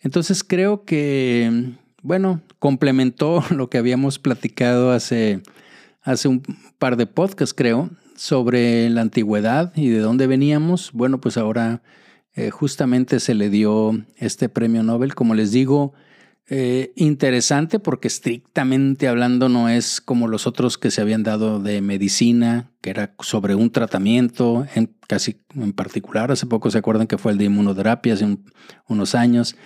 Entonces 0.00 0.44
creo 0.44 0.84
que 0.84 1.74
bueno, 2.04 2.42
complementó 2.60 3.42
lo 3.50 3.68
que 3.68 3.78
habíamos 3.78 4.20
platicado 4.20 4.92
hace, 4.92 5.40
hace 6.02 6.28
un 6.28 6.42
par 6.78 6.96
de 6.96 7.06
podcasts, 7.06 7.54
creo, 7.54 7.90
sobre 8.14 8.88
la 8.90 9.00
antigüedad 9.00 9.72
y 9.74 9.88
de 9.88 9.98
dónde 9.98 10.28
veníamos. 10.28 10.92
Bueno, 10.92 11.20
pues 11.20 11.36
ahora 11.36 11.82
eh, 12.34 12.50
justamente 12.50 13.18
se 13.18 13.34
le 13.34 13.50
dio 13.50 14.04
este 14.16 14.48
premio 14.48 14.82
Nobel, 14.82 15.14
como 15.14 15.34
les 15.34 15.50
digo, 15.50 15.94
eh, 16.46 16.92
interesante 16.94 17.78
porque 17.78 18.06
estrictamente 18.06 19.08
hablando 19.08 19.48
no 19.48 19.70
es 19.70 20.02
como 20.02 20.28
los 20.28 20.46
otros 20.46 20.76
que 20.76 20.90
se 20.90 21.00
habían 21.00 21.22
dado 21.22 21.58
de 21.58 21.80
medicina, 21.80 22.70
que 22.82 22.90
era 22.90 23.14
sobre 23.20 23.54
un 23.54 23.70
tratamiento, 23.70 24.66
en, 24.74 24.94
casi 25.08 25.40
en 25.54 25.72
particular, 25.72 26.30
hace 26.30 26.44
poco 26.44 26.70
se 26.70 26.76
acuerdan 26.76 27.06
que 27.06 27.16
fue 27.16 27.32
el 27.32 27.38
de 27.38 27.46
inmunoterapia 27.46 28.12
hace 28.12 28.36
unos 28.88 29.14
años. 29.14 29.56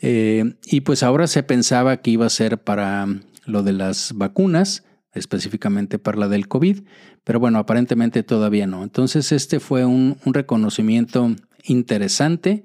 Eh, 0.00 0.54
y 0.64 0.80
pues 0.80 1.02
ahora 1.02 1.26
se 1.26 1.42
pensaba 1.42 1.98
que 1.98 2.10
iba 2.10 2.26
a 2.26 2.30
ser 2.30 2.58
para 2.62 3.06
lo 3.44 3.62
de 3.62 3.72
las 3.72 4.12
vacunas, 4.14 4.84
específicamente 5.12 5.98
para 5.98 6.18
la 6.18 6.28
del 6.28 6.48
COVID, 6.48 6.80
pero 7.24 7.38
bueno, 7.38 7.58
aparentemente 7.58 8.22
todavía 8.22 8.66
no. 8.66 8.82
Entonces 8.82 9.32
este 9.32 9.60
fue 9.60 9.84
un, 9.84 10.18
reconocimiento 10.24 11.34
interesante 11.64 12.64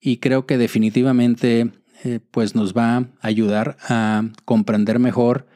y 0.00 0.16
creo 0.18 0.46
que 0.46 0.58
definitivamente 0.58 1.72
eh, 2.04 2.20
pues 2.30 2.54
nos 2.54 2.74
va 2.74 2.96
a 2.96 3.08
ayudar 3.20 3.76
a 3.88 4.24
comprender 4.44 4.98
mejor 4.98 5.46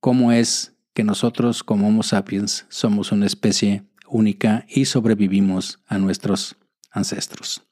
cómo 0.00 0.32
es 0.32 0.74
que 0.92 1.04
nosotros 1.04 1.62
como 1.62 1.88
Homo 1.88 2.02
sapiens 2.02 2.66
somos 2.68 3.10
una 3.12 3.26
especie 3.26 3.84
única 4.06 4.66
y 4.68 4.84
sobrevivimos 4.84 5.80
a 5.86 5.98
nuestros 5.98 6.56
ancestros. 6.90 7.62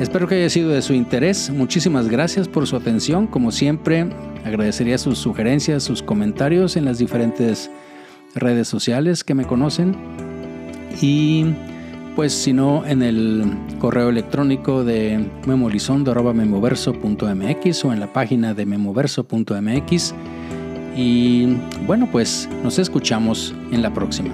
Espero 0.00 0.26
que 0.28 0.36
haya 0.36 0.48
sido 0.48 0.70
de 0.70 0.80
su 0.80 0.92
interés. 0.92 1.50
Muchísimas 1.50 2.08
gracias 2.08 2.46
por 2.46 2.68
su 2.68 2.76
atención. 2.76 3.26
Como 3.26 3.50
siempre, 3.50 4.06
agradecería 4.44 4.96
sus 4.96 5.18
sugerencias, 5.18 5.82
sus 5.82 6.04
comentarios 6.04 6.76
en 6.76 6.84
las 6.84 6.98
diferentes 6.98 7.68
redes 8.34 8.68
sociales 8.68 9.24
que 9.24 9.34
me 9.34 9.44
conocen. 9.44 9.96
Y 11.02 11.46
pues 12.14 12.32
si 12.32 12.52
no, 12.52 12.86
en 12.86 13.02
el 13.02 13.44
correo 13.80 14.10
electrónico 14.10 14.84
de 14.84 15.28
memolizondo.memoverso.mx 15.46 17.84
o 17.84 17.92
en 17.92 17.98
la 17.98 18.12
página 18.12 18.54
de 18.54 18.66
memoverso.mx. 18.66 20.14
Y 20.96 21.56
bueno, 21.86 22.08
pues 22.10 22.48
nos 22.62 22.78
escuchamos 22.78 23.52
en 23.72 23.82
la 23.82 23.92
próxima. 23.92 24.32